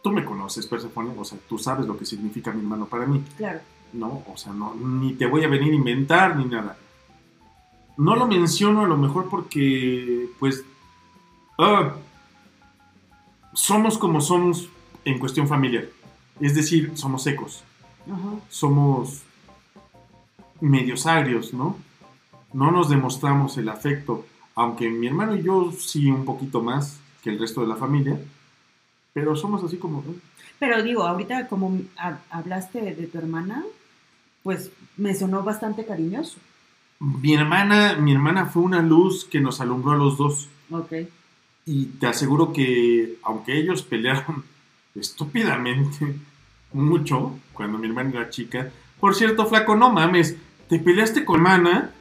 [0.02, 3.22] Tú me conoces, Persephone, o sea, tú sabes lo que significa mi hermano para mí.
[3.36, 3.60] Claro.
[3.92, 6.78] No, o sea, no, ni te voy a venir a inventar ni nada.
[7.98, 10.64] No lo menciono a lo mejor porque, pues,
[11.58, 11.94] ah,
[13.54, 14.70] somos como somos
[15.06, 15.86] en cuestión familiar.
[16.42, 17.64] Es decir, somos secos,
[18.50, 19.22] somos
[20.60, 21.78] medios agrios, ¿no?
[22.54, 24.26] No nos demostramos el afecto,
[24.56, 28.20] aunque mi hermano y yo sí un poquito más que el resto de la familia,
[29.14, 30.04] pero somos así como...
[30.60, 33.64] Pero digo, ahorita como ha- hablaste de tu hermana,
[34.44, 36.38] pues me sonó bastante cariñoso.
[37.00, 40.50] Mi hermana, mi hermana fue una luz que nos alumbró a los dos.
[40.72, 40.94] Ok.
[41.66, 44.44] Y te aseguro que, aunque ellos pelearon
[44.96, 46.16] estúpidamente
[46.74, 50.36] mucho cuando mi hermana era chica, por cierto, flaco, no mames,
[50.70, 51.92] te peleaste con hermana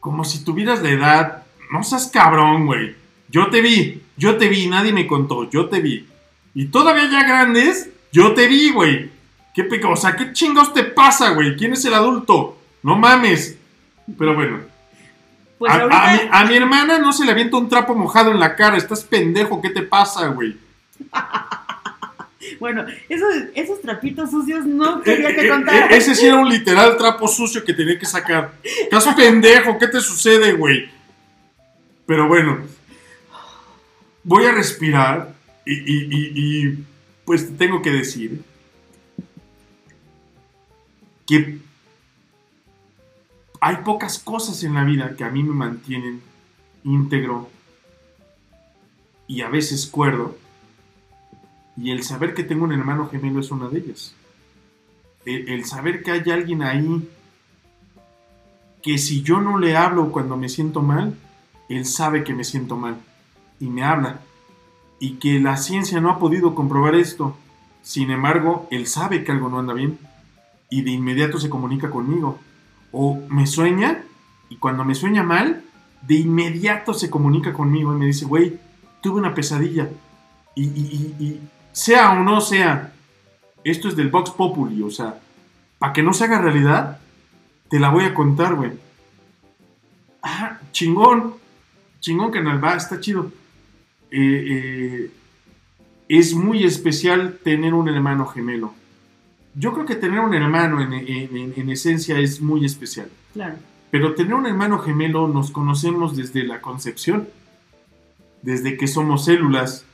[0.00, 1.42] como si tuvieras la edad.
[1.72, 2.94] No seas cabrón, güey.
[3.28, 6.06] Yo te vi, yo te vi, nadie me contó, yo te vi.
[6.54, 9.10] Y todavía ya grandes, yo te vi, güey.
[9.54, 11.56] ¿Qué O sea, ¿qué chingados te pasa, güey?
[11.56, 12.58] ¿Quién es el adulto?
[12.82, 13.57] No mames.
[14.16, 14.60] Pero bueno.
[15.58, 18.30] Pues a, a ahorita, mi, a mi hermana no se le avienta un trapo mojado
[18.30, 18.76] en la cara.
[18.76, 20.56] Estás pendejo, ¿qué te pasa, güey?
[22.60, 25.90] bueno, esos, esos trapitos sucios no Eh, quería eh, que eh, contaras.
[25.90, 28.52] ese sí era un literal trapo sucio que tenía que sacar.
[28.62, 30.88] Estás pendejo, ¿qué te sucede, güey?
[32.06, 32.58] Pero bueno,
[34.22, 35.34] voy a respirar
[35.66, 36.32] y, y- y-
[36.68, 36.84] y,
[37.24, 38.40] pues te tengo que decir
[41.26, 41.58] que
[43.60, 46.22] hay pocas cosas en la vida que a mí me mantienen
[46.84, 47.48] íntegro
[49.26, 50.36] y a veces cuerdo.
[51.76, 54.14] Y el saber que tengo un hermano gemelo es una de ellas.
[55.24, 57.08] El, el saber que hay alguien ahí
[58.82, 61.16] que si yo no le hablo cuando me siento mal,
[61.68, 62.96] él sabe que me siento mal
[63.60, 64.20] y me habla.
[65.00, 67.36] Y que la ciencia no ha podido comprobar esto.
[67.82, 69.98] Sin embargo, él sabe que algo no anda bien
[70.70, 72.38] y de inmediato se comunica conmigo.
[72.92, 74.02] O me sueña
[74.48, 75.62] y cuando me sueña mal,
[76.02, 78.58] de inmediato se comunica conmigo y me dice, güey,
[79.02, 79.88] tuve una pesadilla.
[80.54, 81.40] Y, y-
[81.72, 82.92] sea o no sea,
[83.62, 85.20] esto es del Vox Populi, o sea,
[85.78, 86.98] para que no se haga realidad,
[87.70, 88.72] te la voy a contar, güey.
[90.22, 91.34] Ah, chingón,
[92.00, 93.30] chingón, canal, va, está chido.
[94.10, 95.10] Eh, eh,
[96.08, 98.72] es muy especial tener un hermano gemelo.
[99.58, 103.08] Yo creo que tener un hermano en, en- en esencia es muy especial.
[103.32, 103.56] Claro.
[103.90, 107.28] Pero tener un hermano gemelo nos conocemos desde la concepción,
[108.42, 109.84] desde que somos células.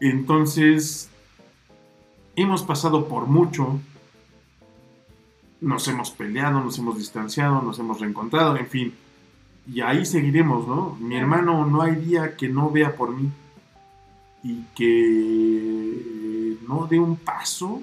[0.00, 1.08] Entonces,
[2.36, 3.78] hemos pasado por mucho,
[5.60, 8.94] nos hemos peleado, nos hemos distanciado, nos hemos reencontrado, en fin.
[9.72, 10.96] Y ahí seguiremos, ¿no?
[11.00, 13.30] Mi hermano no hay día que no vea por mí
[14.42, 17.82] y que no dé un paso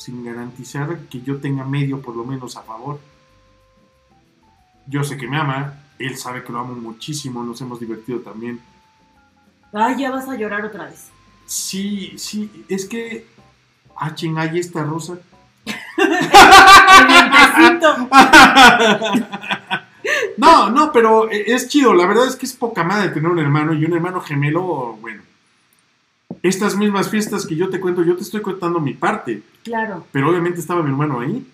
[0.00, 2.98] sin garantizar que yo tenga medio por lo menos a favor.
[4.86, 8.62] Yo sé que me ama, él sabe que lo amo muchísimo, nos hemos divertido también.
[9.74, 11.10] Ay, ya vas a llorar otra vez.
[11.44, 13.26] Sí, sí, es que...
[13.94, 15.18] Ah, chinga, ahí está Rosa.
[20.38, 21.92] No, no, pero es chido.
[21.92, 25.22] La verdad es que es poca madre tener un hermano y un hermano gemelo, bueno.
[26.42, 29.42] Estas mismas fiestas que yo te cuento, yo te estoy contando mi parte.
[29.62, 31.46] Claro, Pero obviamente estaba mi hermano ahí.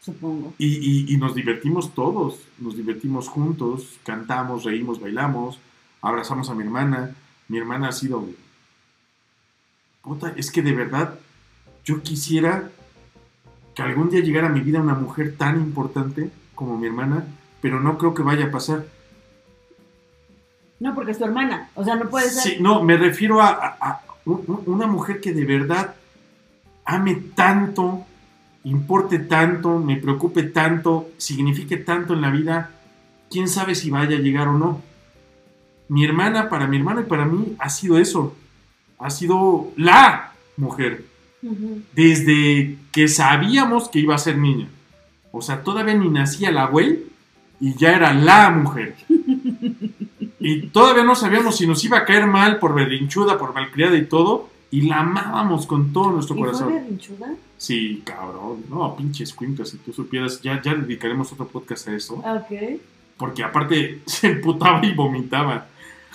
[0.00, 0.52] supongo.
[0.58, 0.66] Y,
[1.10, 2.38] y- y nos divertimos todos.
[2.58, 3.98] Nos divertimos juntos.
[4.04, 5.58] Cantamos, reímos, bailamos.
[6.02, 7.14] Abrazamos a mi hermana.
[7.48, 8.26] Mi hermana ha sido...
[10.02, 11.18] Puta, es que de verdad
[11.84, 12.70] yo quisiera
[13.74, 17.24] que algún día llegara a mi vida una mujer tan importante como mi hermana,
[17.62, 18.84] pero no creo que vaya a pasar.
[20.80, 21.70] No, porque es tu hermana.
[21.74, 22.42] O sea, no puede ser.
[22.42, 23.54] Sí, no, me refiero a,
[24.24, 25.94] una mujer que de verdad
[26.84, 28.04] ame tanto,
[28.64, 32.70] importe tanto, me preocupe tanto, signifique tanto en la vida,
[33.30, 34.82] quién sabe si vaya a llegar o no.
[35.88, 38.34] Mi hermana, para mi hermana y para mí, ha sido eso.
[38.98, 41.04] Ha sido la mujer.
[41.94, 44.68] Desde que sabíamos que iba a ser niña.
[45.30, 47.04] O sea, todavía ni nacía la güey
[47.60, 48.96] y ya era la mujer.
[50.46, 54.04] Y todavía no sabíamos si nos iba a caer mal por berrinchuda, por malcriada y
[54.04, 54.48] todo.
[54.70, 56.74] Y la amábamos con todo nuestro ¿Y fue corazón.
[56.74, 57.28] berrinchuda?
[57.56, 58.64] Sí, cabrón.
[58.68, 62.14] No, pinches cuincas, si tú supieras, ya, ya dedicaremos otro podcast a eso.
[62.16, 62.80] Ok.
[63.16, 65.66] Porque aparte se emputaba y vomitaba.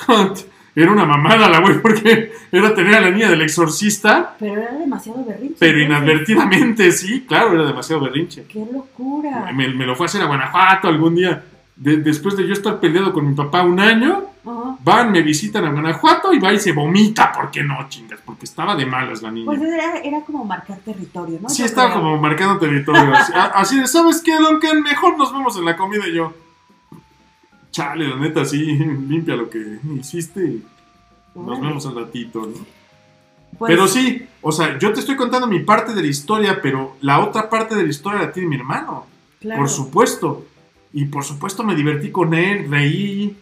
[0.76, 4.74] Era una mamada la güey, porque era tener a la niña del exorcista, Pero era
[4.78, 5.56] demasiado berrinche.
[5.60, 8.46] pero inadvertidamente, sí, claro, era demasiado berrinche.
[8.48, 9.52] ¡Qué locura!
[9.54, 11.44] Me, me lo fue a hacer a Guanajuato algún día.
[11.80, 14.26] De- después de yo estar peleado con mi papá un año,
[14.84, 17.32] van, me visitan a Guanajuato y va y se vomita.
[17.32, 18.20] ¿Por qué no, chingas?
[18.26, 19.46] Porque estaba de malas la niña.
[19.46, 21.48] Pues era, era como marcar territorio, ¿no?
[21.50, 22.02] Sí, Yo estaba creo.
[22.02, 23.14] como marcando territorio.
[23.54, 24.82] Así, de, ¿sabes qué, Duncan?
[24.82, 26.34] Mejor nos vemos en la comida y yo.
[27.72, 30.58] Chale, la neta, sí, limpia lo que hiciste.
[31.36, 31.68] Nos Órale.
[31.68, 32.66] vemos al ratito, ¿no?
[33.58, 36.98] Pues, Pero sí, o sea, yo te estoy contando mi parte de la historia, pero
[37.02, 39.06] la otra parte de la historia la tiene mi hermano.
[39.40, 39.62] claro.
[39.62, 40.46] Por supuesto.
[40.94, 43.36] Y por supuesto me divertí con él, reí,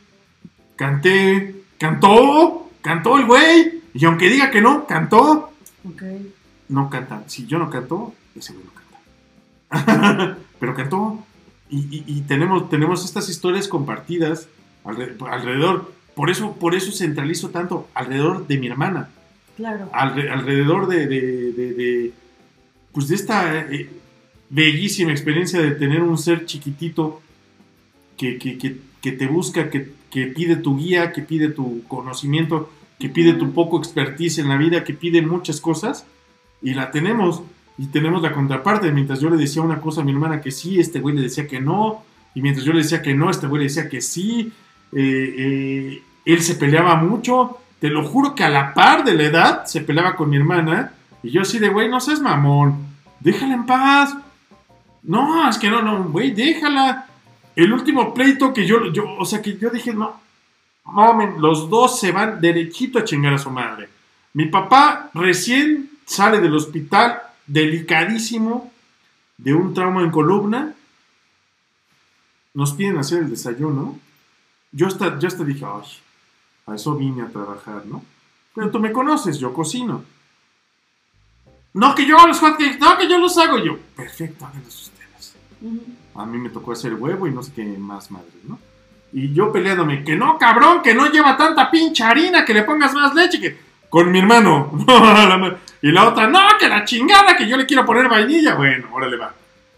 [0.75, 3.81] canté, cantó, cantó el güey.
[3.93, 5.51] Y aunque diga que no, cantó.
[5.87, 6.03] Ok.
[6.69, 7.23] No canta.
[7.27, 10.37] Si yo no canto, ese güey no canta.
[10.59, 11.23] Pero cantó.
[11.69, 14.47] Y, y- y tenemos, tenemos estas historias compartidas
[14.83, 15.93] alre- alrededor.
[16.15, 19.09] Por eso, por eso centralizo tanto alrededor de mi hermana.
[19.55, 19.89] Claro.
[19.91, 22.13] alre- alrededor de, de- de- de,
[22.91, 23.89] pues de esta eh,
[24.51, 27.21] bellísima experiencia de tener un ser chiquitito
[28.17, 32.69] que, que- que- que te busca, que, que pide tu guía, que pide tu conocimiento,
[32.99, 36.05] que pide tu poco expertise en la vida, que pide muchas cosas,
[36.61, 37.43] y la tenemos,
[37.77, 38.91] y tenemos la contraparte.
[38.91, 41.47] Mientras yo le decía una cosa a mi hermana que sí, este güey le decía
[41.47, 42.03] que no,
[42.33, 44.51] y mientras yo le decía que no, este güey le decía que sí,
[44.93, 49.23] eh, eh, él se peleaba mucho, te lo juro que a la par de la
[49.23, 50.91] edad se peleaba con mi hermana,
[51.21, 52.77] y yo así de, güey, no seas mamón,
[53.19, 54.15] déjala en paz.
[55.03, 57.05] No, es que no, no, güey, déjala.
[57.57, 60.21] El último pleito que yo, yo, o sea, que yo dije, no,
[60.83, 63.89] mamen, los dos se van derechito a chingar a su madre.
[64.33, 68.71] Mi papá recién sale del hospital, delicadísimo,
[69.39, 70.75] de un trauma en columna.
[72.53, 73.99] Nos piden hacer el desayuno.
[74.71, 75.89] Yo hasta, yo hasta dije, ay,
[76.67, 78.05] a eso vine a trabajar, ¿no?
[78.53, 80.03] Pero tú me conoces, yo cocino.
[81.73, 83.79] No, que yo los hotcakes, no, que yo los hago yo.
[83.95, 84.91] Perfecto, háganlos
[86.15, 88.59] A mí me tocó hacer huevo y no sé qué más madres, ¿no?
[89.13, 92.93] Y yo peleándome, que no, cabrón, que no lleva tanta pinche harina, que le pongas
[92.93, 93.67] más leche, que...
[93.89, 94.71] Con mi hermano.
[95.79, 98.55] Y la otra, no, que la chingada, que yo le quiero poner vainilla.
[98.55, 99.33] Bueno, órale va.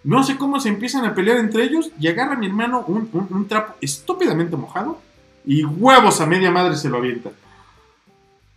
[0.06, 3.76] No sé cómo se empiezan a pelear entre ellos y agarra mi hermano un, trapo
[3.82, 5.02] estúpidamente mojado
[5.46, 7.32] y huevos a media madre se lo avienta.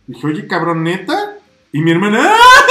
[0.07, 1.35] Dije, oye, cabrón, neta.
[1.73, 2.63] Y mi hermana, ¡ah!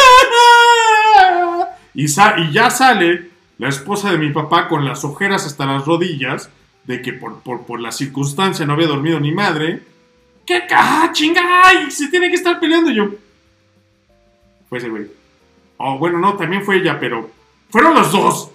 [1.94, 2.06] y
[2.52, 3.31] ya sale
[3.62, 6.50] la esposa de mi papá con las ojeras hasta las rodillas,
[6.82, 9.84] de que por, por, por la circunstancia no había dormido ni madre.
[10.44, 11.42] ¿Qué ca- ah, chinga?
[11.86, 13.10] Y se tiene que estar peleando yo.
[14.68, 15.06] Fue ese güey.
[15.76, 17.30] Oh, bueno, no, también fue ella, pero
[17.70, 18.50] fueron los dos.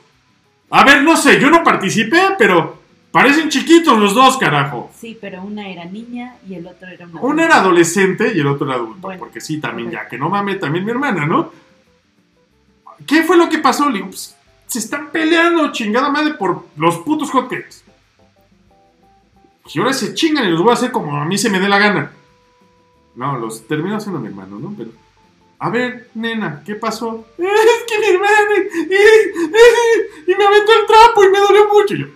[0.71, 2.77] A ver, no sé, yo no participé, pero
[3.09, 4.91] parecen chiquitos los dos, carajo.
[4.99, 7.21] Sí, pero una era niña y el otro era una.
[7.21, 8.99] Uno era adolescente y el otro era adulto.
[8.99, 11.49] Bueno, porque sí, también ya, que no mames, también mi hermana, ¿no?
[13.07, 13.87] ¿Qué fue lo que pasó?
[13.89, 14.35] Le digo, pues,
[14.67, 17.83] se están peleando, chingada madre, por los putos hotcakes.
[19.73, 21.67] Y ahora se chingan y los voy a hacer como a mí se me dé
[21.67, 22.11] la gana.
[23.15, 24.73] No, los terminó haciendo mi hermano, ¿no?
[24.77, 24.91] Pero,
[25.59, 27.25] a ver, nena, ¿qué pasó?
[27.37, 28.35] Es que mi hermana.
[30.27, 31.95] Y, y me aventó el trapo y me dolió mucho.
[31.95, 32.07] Y yo,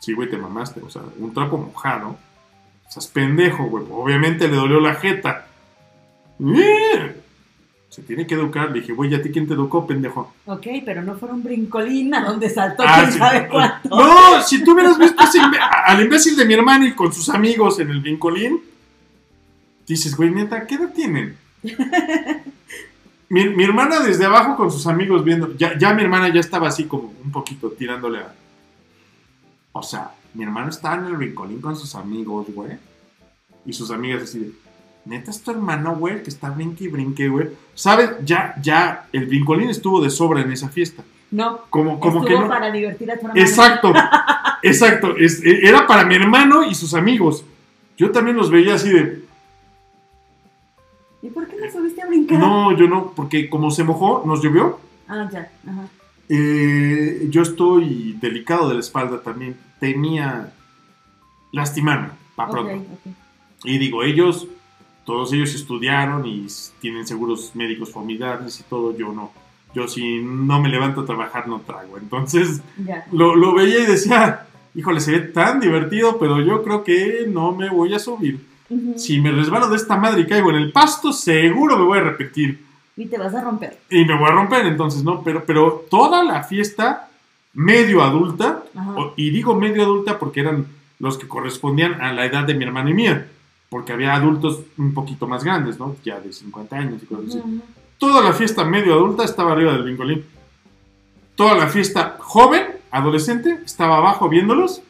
[0.00, 0.82] sí, güey, te mamaste.
[0.82, 2.08] O sea, un trapo mojado.
[2.08, 3.84] O sea, es pendejo, güey.
[3.90, 5.46] Obviamente le dolió la jeta.
[7.90, 8.70] Se tiene que educar.
[8.70, 10.32] Le dije, güey, ¿y a ti quién te educó, pendejo?
[10.46, 13.18] Ok, pero no fueron brincolín a donde saltó Ah, quién sí.
[13.18, 13.88] sabe cuánto.
[13.90, 17.78] No, si tú hubieras visto ese al imbécil de mi hermano y con sus amigos
[17.80, 18.60] en el vincolín,
[19.86, 21.36] dices, güey, neta, ¿qué edad tienen?
[23.28, 26.68] Mi, mi hermana desde abajo con sus amigos viendo, ya, ya mi hermana ya estaba
[26.68, 28.34] así como un poquito tirándole a...
[29.72, 32.72] O sea, mi hermano estaba en el vincolín con sus amigos, güey.
[33.66, 34.52] Y sus amigas así de,
[35.10, 37.48] neta es tu hermano, güey, que está brinque y brinque, güey.
[37.74, 38.10] ¿Sabes?
[38.24, 41.02] Ya, ya, el vincolín estuvo de sobra en esa fiesta.
[41.30, 42.48] No, Como, como que no...
[42.48, 43.40] para divertir a tu hermano.
[43.40, 43.92] Exacto,
[44.62, 45.16] exacto.
[45.16, 47.44] es- e- era para mi hermano y sus amigos.
[47.98, 49.22] Yo también los veía así de,
[51.22, 52.38] ¿Y por qué no subiste a brincar?
[52.38, 54.80] no, yo no, porque como se mojó, nos llovió.
[55.06, 55.50] Ah, ya.
[55.68, 55.82] Ajá.
[56.28, 59.56] eh, yo estoy delicado de la espalda también.
[59.80, 60.52] Tenía
[61.52, 62.90] lastimarme, para Ok, pronto.
[63.64, 64.46] Y digo, ellos,
[65.04, 66.46] todos ellos estudiaron y
[66.80, 68.96] tienen seguros médicos formidables y todo.
[68.96, 69.32] Yo no.
[69.74, 71.96] Yo si no me levanto a trabajar no trago.
[71.98, 72.60] Entonces,
[73.12, 77.52] lo, lo veía y decía, híjole, se ve tan divertido, pero yo creo que no
[77.52, 78.44] me voy a subir.
[78.68, 78.94] Ujú.
[78.98, 82.02] Si me resbalo de esta madre y caigo en el pasto, seguro me voy a
[82.02, 82.60] repetir
[82.96, 83.78] Y te vas a romper.
[83.90, 85.22] y me voy a romper, entonces, ¿no?
[85.22, 87.08] Pero, pero toda la fiesta
[87.52, 88.94] medio adulta, Ajá.
[89.16, 90.66] y digo medio adulta porque eran
[91.00, 93.26] los que correspondían a la edad de mi hermano y mía,
[93.70, 95.96] porque había adultos un poquito más grandes, ¿no?
[96.04, 97.62] Ya de 50 años y cosas así.
[97.98, 100.24] Toda la fiesta medio adulta estaba arriba del bingolín.
[101.36, 104.82] Toda la fiesta joven, adolescente, estaba abajo viéndolos.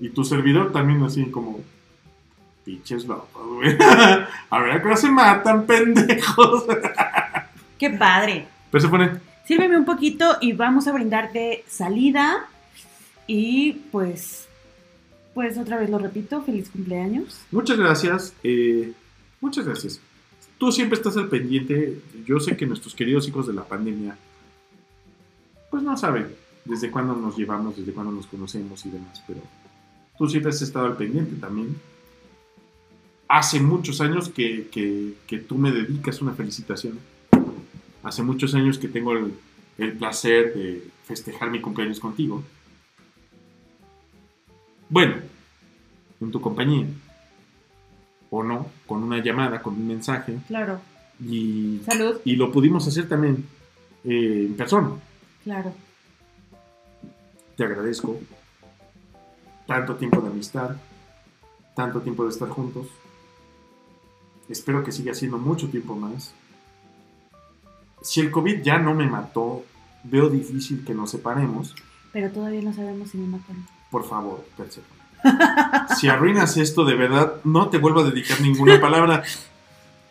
[0.00, 1.60] Y tu servidor también así como...
[2.64, 3.76] Pinches locos, güey.
[4.50, 6.64] A ver, acá se matan, pendejos.
[7.78, 8.46] Qué padre.
[8.70, 9.10] Pero se pone...
[9.44, 12.46] Sírveme un poquito y vamos a brindar de salida.
[13.26, 14.43] Y pues,
[15.34, 17.40] pues otra vez lo repito, feliz cumpleaños.
[17.50, 18.32] Muchas gracias.
[18.42, 18.92] eh,
[19.40, 20.00] muchas gracias.
[20.58, 22.00] Tú siempre estás al pendiente.
[22.24, 24.16] Yo sé que nuestros queridos hijos de la pandemia,
[25.70, 26.28] pues no saben
[26.64, 29.40] desde cuándo nos llevamos, desde cuándo nos conocemos y demás, pero
[30.16, 31.76] tú siempre has estado al pendiente también.
[33.28, 34.68] Hace muchos años que,
[35.26, 36.98] que- tú me dedicas una felicitación.
[38.02, 39.12] Hace muchos años que tengo
[39.78, 42.44] el placer de festejar mi cumpleaños contigo.
[44.88, 45.16] Bueno,
[46.20, 46.86] en tu compañía
[48.30, 50.80] o no, con una llamada, con un mensaje, Claro.
[51.20, 52.16] y, Salud.
[52.24, 53.46] y lo pudimos hacer también
[54.04, 54.90] eh, en persona.
[55.44, 55.72] Claro.
[57.56, 58.18] Te agradezco
[59.66, 60.76] tanto tiempo de amistad,
[61.76, 62.88] tanto tiempo de estar juntos.
[64.48, 66.34] Espero que siga siendo mucho tiempo más.
[68.02, 69.64] Si el COVID ya no me mató,
[70.02, 71.74] veo difícil que nos separemos.
[72.12, 73.64] Pero todavía no sabemos si me matan.
[73.94, 75.00] Por favor, Persephone.
[75.96, 79.22] Si arruinas esto de verdad, no te vuelvo a dedicar ninguna palabra.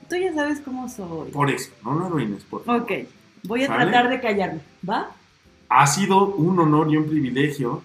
[0.09, 1.31] Tú ya sabes cómo soy.
[1.31, 2.83] Por eso, no lo arruines, por favor.
[2.83, 2.91] Ok.
[3.43, 3.91] Voy a ¿Sale?
[3.91, 4.61] tratar de callarme.
[4.89, 5.11] ¿Va?
[5.67, 7.83] Ha sido un honor y un privilegio.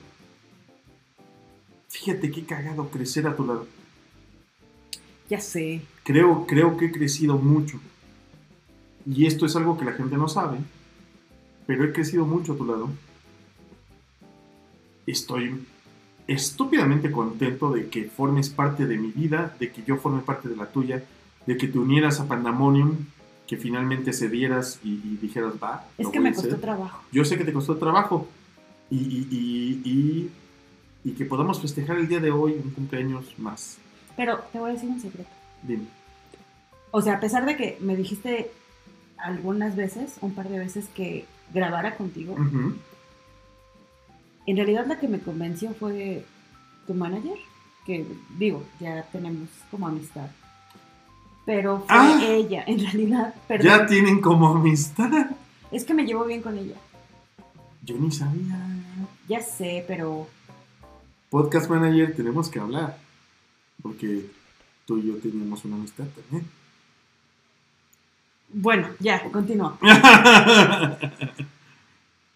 [1.88, 3.66] Fíjate qué cagado crecer a tu lado.
[5.28, 5.82] Ya sé.
[6.04, 7.80] Creo, creo que he crecido mucho.
[9.04, 10.58] Y esto es algo que la gente no sabe.
[11.66, 12.88] Pero he crecido mucho a tu lado.
[15.04, 15.66] Estoy
[16.28, 20.54] estúpidamente contento de que formes parte de mi vida, de que yo forme parte de
[20.56, 21.02] la tuya,
[21.46, 22.96] de que te unieras a Pandemonium,
[23.46, 25.86] que finalmente cedieras y, y dijeras, va.
[25.96, 26.60] Es lo que voy me a costó hacer".
[26.60, 27.02] trabajo.
[27.10, 28.28] Yo sé que te costó trabajo.
[28.90, 30.30] Y, y-
[31.04, 33.78] y- que podamos festejar el día de hoy un cumpleaños más.
[34.14, 35.30] Pero te voy a decir un secreto.
[35.62, 35.84] Dime.
[36.90, 38.50] O sea, a pesar de que me dijiste
[39.16, 41.24] algunas veces, un par de veces que
[41.54, 42.74] grabara contigo, Ujú.
[44.50, 46.24] En realidad la que me convenció fue
[46.86, 47.36] tu manager,
[47.86, 48.06] que
[48.38, 50.28] digo, ya tenemos como amistad.
[51.46, 52.20] Pero fue Ah.
[52.22, 53.66] ella, en realidad, perdón.
[53.66, 55.30] Ya tienen como amistad.
[55.70, 56.76] Es que me llevo bien con ella.
[57.82, 58.58] Yo ni sabía.
[59.28, 60.26] Ya sé, pero
[61.30, 62.98] Podcast Manager, tenemos que hablar.
[63.82, 64.26] Porque
[64.86, 66.50] tú y yo teníamos una amistad también.
[68.50, 69.78] Bueno, ya, continúa.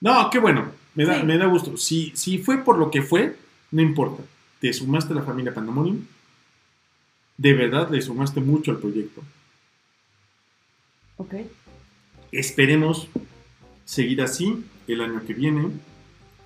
[0.01, 0.67] no, qué bueno.
[0.95, 1.26] Me da, Sí.
[1.26, 1.76] me da gusto.
[1.76, 3.36] Si, si fue por lo que fue,
[3.70, 4.22] no importa.
[4.61, 6.05] Te sumaste a la familia Pandemonium.
[7.38, 9.22] De verdad le sumaste mucho al proyecto.
[11.16, 11.34] Ok.
[12.30, 13.09] Esperemos
[13.84, 15.68] seguir así el año que viene.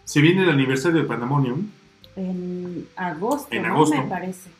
[0.04, 1.68] Se viene el aniversario de Pandemonium
[2.16, 3.68] En agosto, En ¿no?
[3.74, 3.96] agosto.
[3.96, 4.50] Me parece.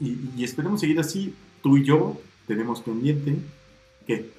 [0.00, 1.34] y, y esperemos seguir así.
[1.62, 3.36] Tú y yo tenemos pendiente
[4.06, 4.30] que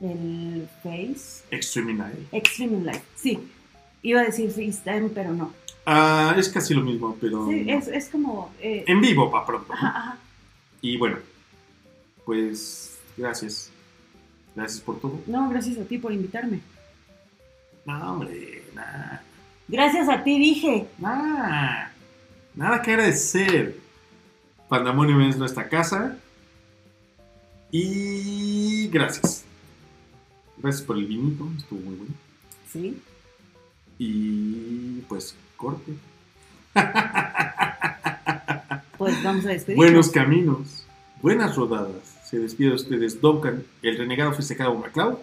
[0.00, 1.44] El Face.
[1.50, 2.28] Extreme Night.
[2.32, 3.02] Extreme Life.
[3.16, 3.38] Sí.
[4.02, 5.52] Iba a decir FaceTime, pero no.
[5.84, 8.52] Ah, es casi lo mismo, pero Sí, es, es como.
[8.60, 9.68] eh, en vivo para pronto.
[9.68, 9.74] ¿no?
[9.74, 10.18] ajá, ajá.
[10.80, 11.16] Y bueno,
[12.24, 13.70] pues gracias.
[14.54, 15.20] Gracias por todo.
[15.26, 16.60] No, gracias a ti por invitarme.
[17.86, 19.22] No, hombre, nada.
[19.66, 20.86] Gracias a ti, dije.
[20.98, 21.92] Nada.
[22.54, 23.76] Nada que agradecer.
[24.68, 26.16] Pandemonium es nuestra casa.
[27.70, 29.44] Y gracias.
[30.60, 32.14] Gracias por el vinito, estuvo muy bueno.
[32.70, 33.00] Sí.
[33.98, 35.92] Y pues corte.
[38.96, 39.86] Pues vamos a despedirnos.
[39.86, 40.84] Buenos caminos,
[41.22, 42.18] buenas rodadas.
[42.24, 45.18] Se despide de ustedes Duncan, el renegado festejado MacLeod.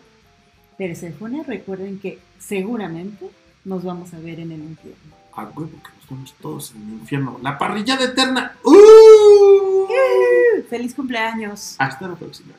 [0.78, 3.30] Persephone, recuerden que seguramente
[3.64, 5.16] nos vamos a ver en el infierno.
[5.34, 7.40] A huevo que nos vemos todos en el infierno.
[7.44, 8.58] La parrillada eterna.
[8.64, 9.88] ¡Uh!
[10.70, 11.76] ¡Feliz cumpleaños!
[11.78, 12.54] Hasta la próxima.